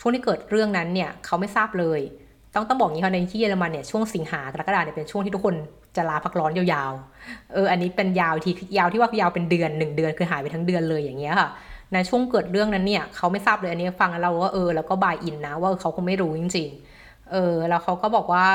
[0.00, 2.00] ช่วงที่เกิดเรื่องนั้นเนี่ยเขาไม่ทราบเลย
[2.54, 5.54] ต้องต้องบอกงี้เขาในที่เยอรมันเนี่ยช่วงสิงหากรกฎาเนี่ยเป็นช่วงที่ทุกคน
[5.96, 11.48] จะลาพักร้อนยาวๆ เอออันนี้เป็นยาวทียาวที่ว่ายาวเป็นเดือนหนึ่งเดือนคือหายไปทั้งเดือนเลยอย่างเงี้ยค่ะ
[11.92, 16.68] ในช่วงเกิดเรื่องนั้นเนี่ยเขาไม่ทราบเลยอันนี้ฟังแล้วเราก็เออแล้วก็ buy in นะว่าเขาคงไม่รู้จริง
[17.00, 18.46] ๆ เออแล้วเขาก็บอกว่า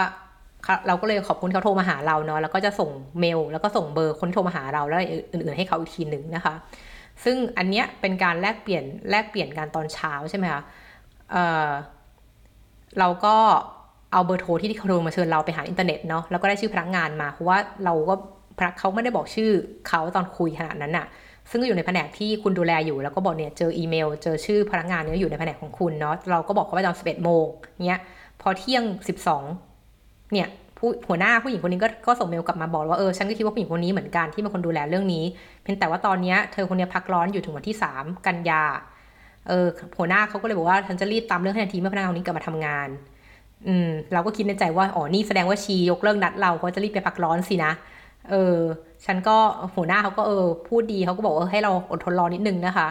[0.87, 4.99] เราก็เลยขอบคุณเขาโทรมาหาเราเนาะแล้วก็จะส่งเมล แล้วก็ส่งเบอร์คนโทรมาหาเราแล้ว
[5.31, 6.55] อื่นๆให้เขาอีกทีหนึ่งนะคะ
[7.23, 10.61] ซึ่งอันเนี้ยเป็นการแลกเปลี่ยนแลกเปลี่ยนการตอนเช้าใช่ไหมคะ
[11.31, 11.69] เออ
[12.99, 13.35] เราก็
[14.11, 18.15] เอาเบอร์โทรที่เขาโทรมาเชิญเราไปหาอินเทอร์เน็ตเนาะแล้วก็ได้ชื่อพนักงานมาเพราะว่าเราก็
[18.79, 19.49] เขาไม่ได้บอกชื่อ
[19.87, 21.05] เขาตอนคุยขนาดนั้นอะ
[21.49, 27.45] ซึ่งก็อยู่ในแผนกที่คุณดูแลอยู่แล้วก็บอกเนี่ยเจออีเมล เจอชื่อพนักงานเนี่ยอยู่ในแผนกของคุณเนาะเราก็บอกเขาไปตอนสิบเอ็ดโมง
[27.87, 27.99] เนี้ย
[28.41, 29.43] พอเที่ยงสิบสอง
[30.33, 35.23] เนี่ยผู้หัวหน้าผู้หญิงคนนี้ก็ก็ส่งเมลกลับมาบอกว่าเออฉันก็คิดว่าผู้หญิงคนนี้เหมือนกันที่เป็นคนดูแลเรื่องนี้
[35.63, 38.63] เพียงแต่ว่าตอนนี้เธอคนนี้พักร้อนอยู่ถึงวันที่สามกันยา
[39.47, 42.87] เออหัวหน้าเขาก็เลยบอกว่าฉันจะรีบตามเรื่องให้ทันทีเมื่อพนักงานคนนี้กลับมาทำงาน
[43.67, 47.71] อืมเราก็คิดในใจว่าอ๋อนี่แสดงว่าชียกเลิกนัดเราเขาจะรีบไปพักร้อนสินะ
[48.29, 48.57] เออ
[49.05, 49.37] ฉันก็
[49.75, 52.87] หัวหน้าเขาก็เออ พูดดีเขาก็บอกว่าให้เราอดทนรอนิดนึงนะคะ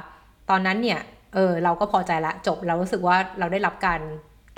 [0.51, 1.01] ตอนนั้นเนี่ย
[1.35, 4.01] เออ เราก็พอใจละจบเรารู้สึกว่าเราได้รับการ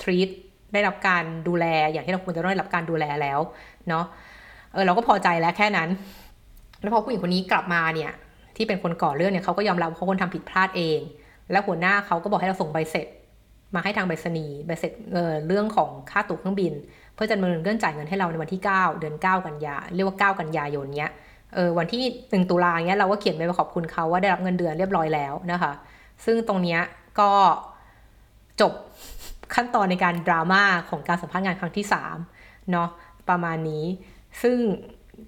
[0.01, 0.29] treat
[0.73, 3.39] ได้รับการดูแลอย่างที่เราควรจะได้รับการดูแลแล้ว
[3.89, 4.05] เนาะ
[4.73, 5.89] เออเราก็พอใจแล้วแค่นั้น
[6.81, 8.11] แล้วพอผู้หญิงคนนี้กลับมาเนี่ย
[8.55, 10.99] ที่เป็นคนก่อเรื่องเนี่ยเขาก็ยอมรับเขาคนทำผิดพลาดเอง
[11.51, 13.07] แล้วหัวหน้าเขาก็บอกให้เราส่งใบเสร็จ
[13.75, 16.73] มาให้ทางใบสนีใบเสร็จเเรื่องของค่าตั๋วเครื่องบิน
[17.15, 21.11] เพื่อจะดำเนินเรื่องจ่ายเงินให้เราในวันที่ 9 เดือน 9 กันยา เรียกว่า 9 กันยายนเนี้ย
[21.55, 25.71] เออวันที่หนึ่งตุลาเนี้ยเราก็เขียนไปขอบคุณเขาว่าได้รับเงินเดือนเรียบร้อยแล้วนะคะ
[26.25, 26.81] ซึ่งตรงเนี้ย
[27.19, 27.31] ก็
[28.61, 28.73] จบ
[29.55, 31.85] ขั้นตอนในการดราม่าของการสัมภาษณ์งานครั้งที่
[32.27, 32.89] 3เนาะ
[33.29, 33.85] ประมาณนี้
[34.41, 34.57] ซึ่ง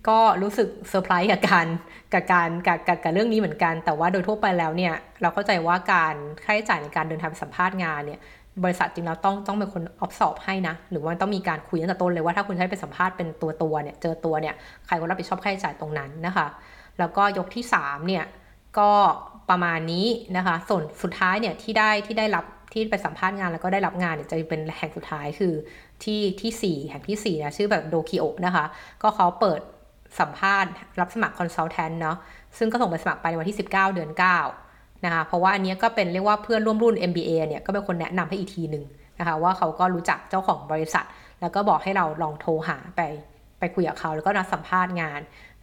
[0.09, 1.67] ก็รู้สึกเซอร์ไพรส์กับการ
[2.13, 8.19] กับการกับกับกับเรื่องนี้เหมือนกัน แต่ว่าโดยทั่วไปแล้วเนี่ย เราเข้าใจว่าการค่าใช้จ่ายในการเดินทางสัมภาษณ์งานเนี่ย
[8.63, 16.47] บริษัทจริงแล้วต้องต้องเป็นคนออฟสอบให้นะ หรือว่าต้องมีการคุยตั้งแต่ต้นเลยว่าถ้าคุณใช้ไปสัมภาษณ์เป็นตัวตัวเนี่ยเจอตัวเนี่ยใครคนรับผิดชอบค่าใช้จ่ายตรงนั้นนะคะ
[16.99, 18.25] แล้วก็ยกที่3เนี่ย
[18.79, 18.91] ก็
[19.49, 25.53] ประมาณนี้นะคะ ส่วนสุดท้ายเนี่ยที่ได้ที่ได้รับที่ไปสัมภาษณ์งานแล้วก็ได้รับงานเนี่ยจะเป็นแห่งสุดท้ายคือ
[26.03, 28.65] ที่ที่ 4 แห่งที่4นะชื่อแบบโดคิโอนะคะ
[29.01, 29.61] ก็เขาเปิด
[30.19, 32.17] สัมภาษณ์รับสมัครคอนซัลแทนเนาะ
[32.57, 34.11] ซึ่งก็ส่งไปสมัครไปในวันที่ 19 เดือน
[34.57, 38.83] 9 นะคะ เพราะว่าอันนี้ก็เป็นเรียกว่าเพื่อนร่วมรุ่น MBA เนี่ยก็เป็นคนแนะนำให้อีกทีหนึ่ง
[39.19, 41.05] นะคะว่าเขาก็รู้จักเจ้าของบริษัท
[41.41, 43.01] แล้วก็บอกให้เราลองโทรหาไป
[43.59, 45.19] ไปคุยกับเขาแล้วก็นัดสัมภาษณ์งาน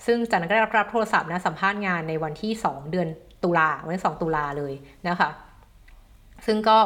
[0.06, 3.08] ซึ่งจากนั้นก็ได้รับโทรศัพท์นะสัมภาษณ์งานในวันที่ 2 เดือน
[3.44, 4.72] ตุลาวันที่2ตุลาเลย
[5.08, 5.30] นะคะ
[6.46, 6.78] ซึ่งก็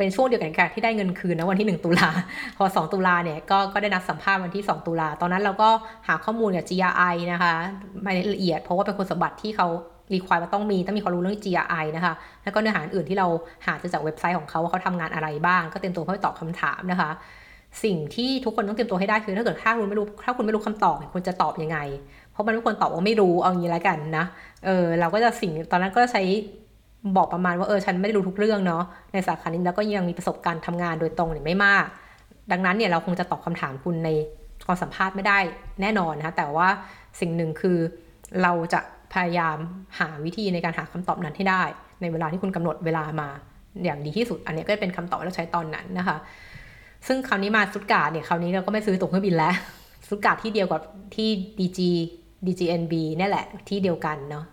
[0.00, 2.10] เป็นช่วงเดียวกันที่ได้เงินคืนนะวันที่ 1 ตุลา
[2.56, 5.68] พอ 2 ตุลาเนี่ยก็ก็ได้นัดสัมภาษณ์วันที่ 2 ตุลา ตอนนั้นเราก็
[6.08, 7.54] หาข้อมูลกับ GRI นะคะ
[8.02, 9.68] ไม่ละเอียด เพราะว่าเป็นคุณสมบัติที่เขา
[10.12, 13.26] รีควายว่าต้องมีต้องมีความรู้เรื่อง GRI นะคะ แล้วก็เนื้อหาอื่นที่เรา
[13.66, 17.10] หาจากเว็บไซต์ของเขาว่าเขาทำงานอะไรบ้าง ก็เตรียมตัวเพื่อตอบคำถามนะคะ
[17.84, 21.78] สิ่งที่ทุกคนต้องเตรียมตัวให้ได้คือถ้าเกิดถ้าคุณไม่รู้ถ้าคุณไม่รู้คำตอบคุณจะตอบยังไง
[22.32, 24.24] เพราะมันไม่ควรตอบว่าไม่รู้เอางี้แล้วกันนะ
[24.64, 26.22] เออเราก็จะสิ่งตอนนั้นก็ใช้
[27.16, 28.82] บอกประมาณว่าเออฉันไม่ได้รู้ทุกเรื่องเนาะ
[29.12, 31.84] ในสาขานี้แล้วก็ยังมีประสบการณ์ทำงานโดยตรงเนี่ยไม่มาก
[32.52, 34.10] ดังนั้นเนี่ยเราคงจะตอบคำถามคุณใน
[34.66, 35.38] ความสัมภาษณ์ไม่ได้
[35.80, 36.68] แน่นอนนะคะแต่ว่า
[37.20, 37.78] สิ่งหนึ่งคือ
[38.42, 38.80] เราจะ
[39.12, 39.56] พยายาม
[39.98, 41.62] หาวิธีในการหาคำตอบนั้นให้ได้
[42.00, 43.28] ในเวลาที่คุณกำหนดเวลามา
[43.84, 46.16] อย่างดีที่สุด อันนี้ก็เป็นคำตอบที่เราใช้ตอนนั้นนะคะ
[47.06, 49.54] ซึ่งคราวนี้มาสตุตการ์ดเนี่ยคราวนี้เราก็ไม่ซื้อตั๋วเครื่องบินแล้ว
[50.08, 50.82] สตุตการ์ดที่เดียวกับ
[51.16, 51.28] ที่
[51.58, 51.80] DG
[52.46, 54.44] DGNB เนี่ยแหละที่เดียวกันเนาะ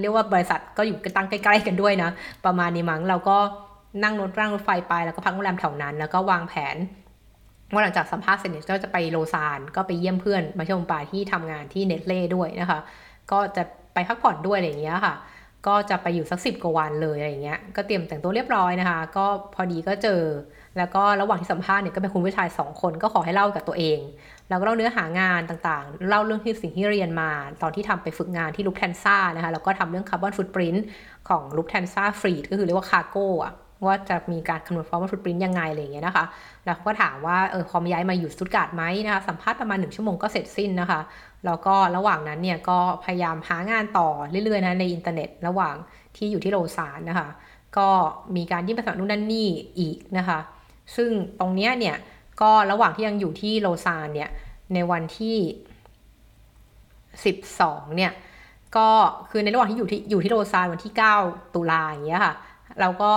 [0.00, 2.10] เรียกว่าบริษัทก็อยู่กันตั้งใกล้ ๆ กันด้วยนะ
[2.44, 3.38] ประมาณนี้มั้งเราก็
[4.04, 6.76] นั่งรถร่างรถไฟไปแล้วก็พักโรงแรมแถวนั้น แล้วก็วางแผน
[7.72, 12.80] ว่าหลังจากสัมภาษณ์เสร็จก็จะไปโลซานก็ไปเยี่ยมเพื่อนมาชมป่าที่ทำงานที่เนสท์เล่ด้วยนะคะ
[13.30, 13.62] ก็จะ
[13.94, 15.14] ไปพักผ่อนด้วยอะไรอย่างเงี้ยค่ะ
[15.66, 20.22] ก็จะไปอยู่สักสิบกว่าวันเลยอะไรอย่างเงี้ยก็เตรียมแต่งตัวเรียบร้อยนะคะ ก็พอดีก็เจอ
[20.78, 23.98] แล้วก็ระหว่างที่สัมภาษณ์เนี่ยก็เป็นคุณผู้ชายสองคนก็ขอให้เล่ากับตัวเอง
[24.48, 27.30] แล้วก็เล่าเนื้อหางานต่างๆ เล่าเรื่องที่สิ่งที่เรียนมา
[27.62, 30.84] ตอนที่ทำไปฝึกงานที่ลุฟท์ฮันซ่านะคะแล้วก็ทำเรื่องคาร์บอนฟุตปรินต์
[31.28, 33.54] ของลุฟท์ฮันซ่า freight ก็คือเรียกว่า cargo อะ
[33.86, 36.24] ว่าจะมีการคำนวณคาร์บอนฟุตปรินต์ยังไงอะไรอย่างเงี้ยนะคะ
[36.66, 41.00] แล้วก็ถามว่าเออพร้อมย้ายมาอยู่สตุตการ์ดไหมนะคะ สัมภาษณ์ประมาณหนึ่งชั่วโมงก็เสร็จสิ้นนะคะ
[41.46, 44.08] แล้วก็ระหว่างนั้นเนี่ยก็พยายามหางานต่อ
[44.44, 45.74] เรื่อยๆนะในอินเทอร์เน็ต ระหว่าง
[46.16, 47.28] ที่อยู่ที่โลซานนะคะ
[47.78, 47.88] ก็
[48.36, 50.38] มีการยื่นประสมัครนู่นนั่นนี่อีกนะคะ
[50.96, 51.96] ซึ่งตรงเนี้ยเนี่ย
[52.40, 54.30] ก็ระหว่างที่ยังอยู่ที่โลซานเนี่ย
[54.74, 55.36] ในวันที่
[57.16, 58.12] 12 เนี่ย
[58.76, 58.88] ก็
[59.30, 60.92] คือในระหว่างที่อยู่ที่อยู่ที่โรซานวันที่
[61.24, 62.34] 9 ตุลาอย่างเงี้ยค่ะ
[62.80, 63.12] เราก็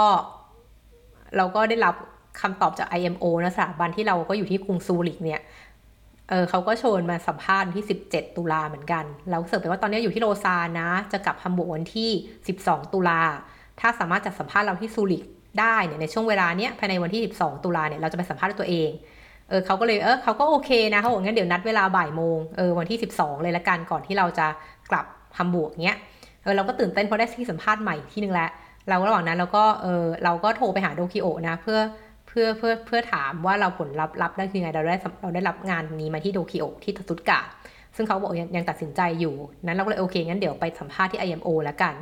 [1.38, 1.95] เราก็ได้รับ
[2.41, 5.41] คำตอบจาก IMO นะสถาบันที่เราก็อยู่ที่กรุงซูริกเนี่ย
[6.30, 12.11] เออเขาก็ชวนมาสัมภาษณ์ที่ 17 ตุลาเหมือนกัน เราเสิร์ฟไปว่าตอนนี้อยู่ที่โรซานนะ จะกลับฮัมบูร์กวันที่
[12.51, 13.22] 12 ตุลา
[13.80, 15.24] ถ้าสามารถจะสัมภาษณ์เราที่ซูริก
[15.59, 18.89] ได้เนี่ยในช่วงเวลาเนี้ยภายในวันที่ 12 ตุลาเนี่ยเราจะไปสัมภาษณ์ตัวเอง
[19.52, 24.47] เออเขาก็เลยเออเขาก็โอเคนะเขาบอกงั้นเดี๋ยวนัดเวลาบ่ายโมงเออวันที่ 12 เลยละกันก่อนที่เราจะ
[24.91, 25.06] กลับ
[25.38, 25.97] ฮัมบูร์กเนี้ย
[26.43, 28.49] เออเราก็ตื่นเต้นเพราะได้ที่สัมภาษณ์ใหม่ที่นึงแล้ว
[28.89, 31.80] เราระหว่างนั้นเราก็เออเราก็โทรไปหาโดคิโอนะเพื่อ
[32.28, 37.39] เพื่อเพื่อเพื่อถามว่าเราผลรับรับได้คือไงเราได้เราได้รับงานนี้มาที่โดคิโอที่สตุตการ์ด
[37.95, 39.34] ซึ่งเขาบอกยังตัดสินใจอยู่
[39.64, 41.93] นั้นเราก็เลยโอเคงั้นเดี๋ยวไปสัมภาษณ์ที่ IMO แล้วกัน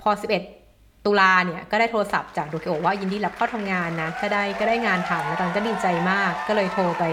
[0.00, 0.10] พอ
[0.40, 0.57] 11
[1.06, 7.04] ตุลาเนี่ยก็ได้โทรศัพท์จากโดคิโอว่ายินดีรับเข้าทำงานนะก็ได้ก็ได้งานทำแล้วตอนก็ดีใจมากก็เลยโทรไป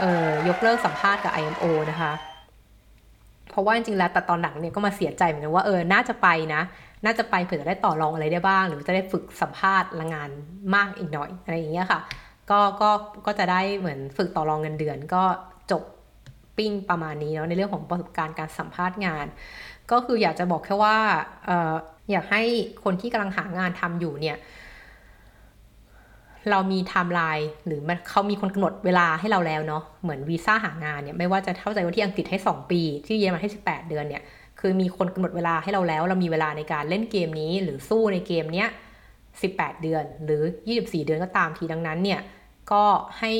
[0.00, 2.12] เอ่อยกเลิกสัมภาษณ์กับ IMO นะคะ
[3.50, 6.62] เพราะว่าจริงๆแล้วแต่ตอนหลังเนี่ยก็มาเสียใจเหมือนกันว่าเออน่าจะไปนะ
[7.04, 10.30] น่าจะไปเผื่อจะได้ต่อรองอะไรได้บ้าง หรือจะได้ฝึกสัมภาษณ์ละงาน
[10.74, 12.00] มากอีกหน่อยอะไรอย่างเงี้ยค่ะ
[12.50, 12.90] ก็ก็
[13.26, 15.22] ก็จะได้เหมือนฝึกต่อรองเงินเดือน ก็
[15.70, 15.82] จบ
[16.56, 19.26] ปิ้งประมาณนี้เนาะในเรื่องของประสบการณ์การสัมภาษณ์งาน
[19.90, 20.96] ก็คืออยากจะบอกแค่ว่า
[21.46, 22.42] เอยากให้
[22.84, 24.36] คนที่กำลังหางานทำอยู่เนี่ย
[26.50, 34.22] เรามีไทม์ไลน์หรือมันเขามีคนกำหนดเวลาให้เราแล้วเนาะเหมือนวีซ่าหางานเนี่ยไม่ว่าจะเข้าใจว่าที่อังกฤษให้ 2 ปี ที่เยอรมันให้ 18 เดือนเนี่ย
[34.60, 38.68] คือมีคนกำหนดเวลาให้เราแล้ว เรามีเวลาในการเล่นเกมนี้ หรือสู้ในเกมเนี้ย
[39.24, 40.42] 18 เดือน หรือ
[40.74, 42.20] 24 เดือนก็ตามทีดังนั้นเนี่ย
[42.72, 42.84] ก็
[43.18, 43.32] ให้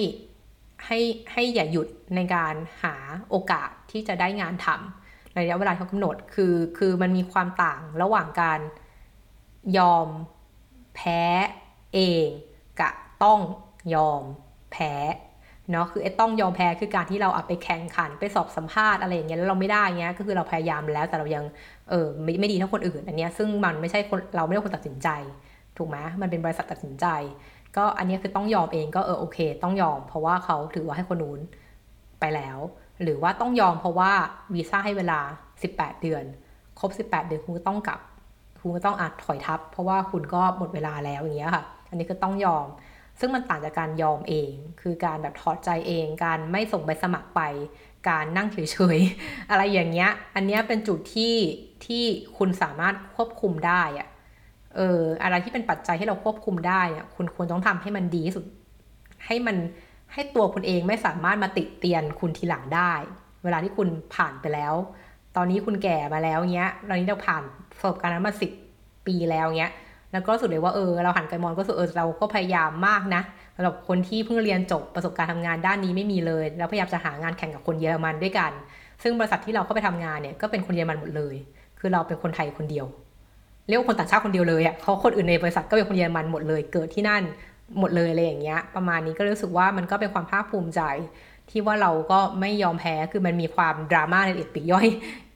[0.87, 0.99] ให้
[1.33, 2.95] ให้อย่าหยุดในการหา
[3.31, 5.04] โอกาสที่จะได้งานทำ
[5.35, 8.61] ในระยะเวลาที่เขากำหนดคือคือมันมีความต่างระหว่างการ
[9.79, 10.09] ยอม
[10.95, 11.23] แพ้
[11.95, 12.29] เอง
[12.81, 13.41] กับต้อง
[13.95, 14.23] ยอม
[14.73, 14.93] แพ้
[15.71, 21.45] เนาะคือไอ้ต้องยอมแพ้คือการที่เราเอาไปแข่งขันไปสอบสัมภาษณ์อะไรอย่างเงี้ยแล้วเราไม่ได้เงี้ยก็คือเราพยายามแล้วแต่เรายัง
[21.91, 25.09] เออไม่ไม่ดีเท่าคนอื่นอันเนี้ยซึ่งมันไม่ใช่คนเราไม่ได้คนตัดสินใจ
[25.77, 27.07] ถูกไหมมันเป็นบริษัทตัดสินใจ
[27.77, 31.41] ก็อันนี้คือต้องยอมเองก็เออโอเค ต้องยอม เพราะว่าเขาถือว่าให้คนนู้น
[32.21, 32.59] ไปแล้ว
[33.03, 34.13] หรือว่าต้องยอมเพราะว่า
[34.55, 35.21] วีซ่าให้เวลา
[35.63, 36.25] 18 เดือน
[36.79, 38.01] ครบ 18 เดือนคุณก็ต้องกลับ
[38.61, 42.67] คุณก็ต้องอาจถอยทับ เพราะว่าคุณก็หมดเวลาแล้วอย่างเงี้ยค่ะ อันนี้ก็ต้องยอม
[43.21, 47.41] ซึ่งมันต่างจากการยอมเอง คือการแบบถอดใจเอง การไม่ส่งใบสมัครไป
[48.09, 51.35] การนั่งเฉยๆ อะไรอย่างเงี้ย อันเนี้ยเป็นจุดที่
[51.85, 52.03] ที่
[52.37, 54.09] คุณสามารถควบคุมได้อะ
[54.77, 58.45] เอออะไรที่เป็นปัจจัยที่เราควบคุมได้เนี่ยคุณควรต้องทำให้มันดีที่สุด
[59.27, 59.57] ให้มัน
[60.15, 62.93] ให้ตัวคุณเองไม่สามารถมาติเตียนคุณทีหลังได้
[63.45, 64.75] เวลาที่คุณผ่านไปแล้ว
[65.37, 67.43] ตอนนี้คุณแก่มาแล้วเงี้ยตอนนี้เราผ่าน
[67.79, 68.51] ประสบการณ์นั้นมาสิบ
[69.07, 69.73] ปีแล้วเงี้ย
[70.13, 73.23] แล้วก็รู้สึกเลยว่าเออเราหันไปมองก็รู้สึกเออเราก็พยายามมากนะ
[73.57, 78.53] สำหรับคนที่เพิ่งเรียนจบประสบการณ์ทำงานด้านนี้ไม่มีเลยแล้วพยายามจะหางานแข่งกับคนเยอรมันด้วยกัน
[79.03, 81.35] ซึ่งบริษัทที่เราเข้าไปทำงานเนี่ยก็เป็นคนเยอรมันหมดเลย
[81.79, 82.87] คือเราเป็นคนไทยคนเดียว
[83.69, 87.23] เรียกว่าคนต่างชาติคนเดียวเลยอะเขาคนอื่นในบริษัทก็เป็นคนเยอรมันหมดเลย เกิดที่นั่น
[87.79, 90.81] หมดเลยอะไรอย่างเงี้ย ประมาณนี้ก็รู้สึกว่ามันก็เป็นความภาคภูมิใจ
[91.51, 94.87] ที่ว่าเราก็ไม่ยอมแพ้คือมันมีความดราม่าในอีกปีย่อย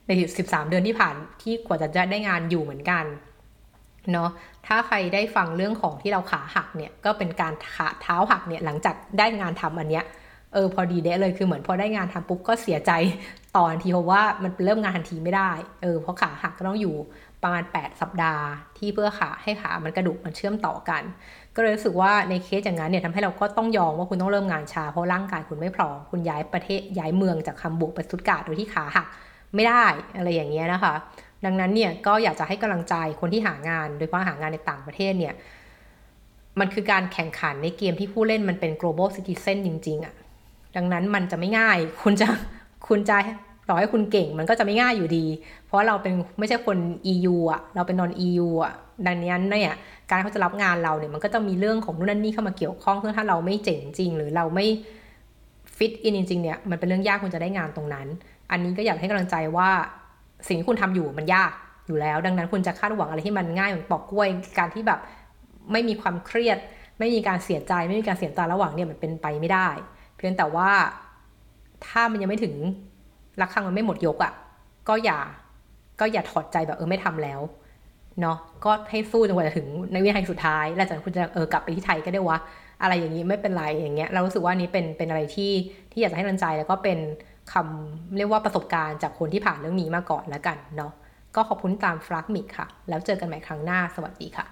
[0.07, 0.11] ใน
[0.41, 3.05] 13 เดือนที่ผ่านที่กว่าจะได้งานอยู่เหมือนกัน
[4.11, 4.29] เนาะ
[4.67, 10.05] ถ้าใครได้ฟังเรื่องของที่เราขาหักเนี่ยก็เป็นการขาเท้าหักเนี่ยหลังจากได้งานทำอันเนี้ย
[10.53, 12.91] เออพอดีเด้เลยคือเหมือนพอได้งานทำปุ๊บก็เสียใจ
[13.57, 15.51] ตอนทีเพราะว่ามันเริ่มงานทันทีไม่ได้
[15.81, 16.95] เออเพราะขาหักก็ต้องอยู่
[17.43, 18.43] ประมาณ 8 สัปดาห์
[18.77, 21.03] ที่เพื่อขาให้ขามันกระดูกมันเชื่อมต่อกัน
[21.55, 29.07] ก็เลยรู้สึกว่าในเคสอย่างนั้นเนี่ยทำให้เราก็ต้องยอมว่าคุณต้องเริ่มงานช้าเพราะร่างกายคุณไม่พร้อมคุณย้ายประเทศย้ายเมืองจากคัมบูกไปสตุตการ์ดโดยที่ขาหัก
[29.55, 29.85] ไม่ได้
[30.17, 30.93] อะไรอย่างเงี้ยนะคะ
[31.45, 35.33] ดังนั้นเนี่ยก็อยากจะให้กำลังใจคนที่หางาน โดยเฉพาะหางานในต่างประเทศเนี่ย
[36.59, 40.13] มันคือการแข่งขันในเกมที่ผู้เล่นมันเป็น global citizen จริงๆอะ่ะ
[40.75, 42.27] ดังนั้นมันจะไม่ง่าย คุณจะ
[42.87, 43.17] คุณจะ
[43.69, 45.25] ต่อให้คุณเก่งมันก็จะไม่ง่ายอยู่ดี
[45.65, 46.77] เพราะเราเป็นไม่ใช่คน
[47.13, 48.73] EU อะ เราเป็นนอน EU อะ
[49.05, 49.75] ดังนั้นเนี่ย
[50.09, 54.65] การเขาจะรับงานเราเนี่ย มันก็จะมีเรื่องของนู่นนั่นนี่เข้ามาเกี่ยวข้อง ซึ่งถ้าเราไม่เจ๋งจริง หรือเราไม่
[55.77, 58.07] ฟิตอินจริงเนี่ย มันเป็นเรื่องยากคุณจะได้งานตรงนั้น
[58.51, 59.69] อันนี้ก็อยากให้กำลังใจว่า
[60.47, 61.51] สิ่งที่คุณทำอยู่มันยาก
[61.87, 64.99] อยู่แล้ว ดังนั้นคุณจะคาดหวังอะไรที่มันง่ายเหมือนปอกกล้วย การที่แบบ
[65.71, 66.57] ไม่มีความเครียด
[66.99, 69.69] ไม่มีการเสียใจ ไม่มีการเสียใจระหว่างเนี่ยมันเป็นไปไม่ได้
[70.15, 70.69] เพียงแต่ว่า
[71.85, 72.55] ถ้ามันยังไม่ถึง
[73.41, 74.33] รักครั้งมันไม่หมดยกอะ่ะ
[74.89, 75.19] ก็อย่า
[75.99, 77.41] ก็อย่าถอดใจแบบเออไม่ทำแล้ว
[78.21, 82.37] เนาะก็ให้สู้จนกว่าจะถึงในวินาทีสุดท้าย แล้วจากนั้นคุณจะเออกลับไปที่ไทยก็ได้วะ
[82.81, 85.51] อะไรอย่างนี้ไม่เป็นไรอย่างเงี้ยเรารู้สึกว่านี้เป็นเป็นอะไรที่
[85.91, 86.99] ที่อยากจะให้กำลังใจแล้วก็เป็น
[87.53, 90.91] คำเรียกว่าประสบการณ์จากคนที่ผ่านเรื่องนี้มาก่อนแล้วกันเนาะ
[91.35, 94.45] ก็ขอบคุณตามฟลักมิกค่ะ แล้วเจอกันใหม่ครั้งหน้าสวัสดีค่ะ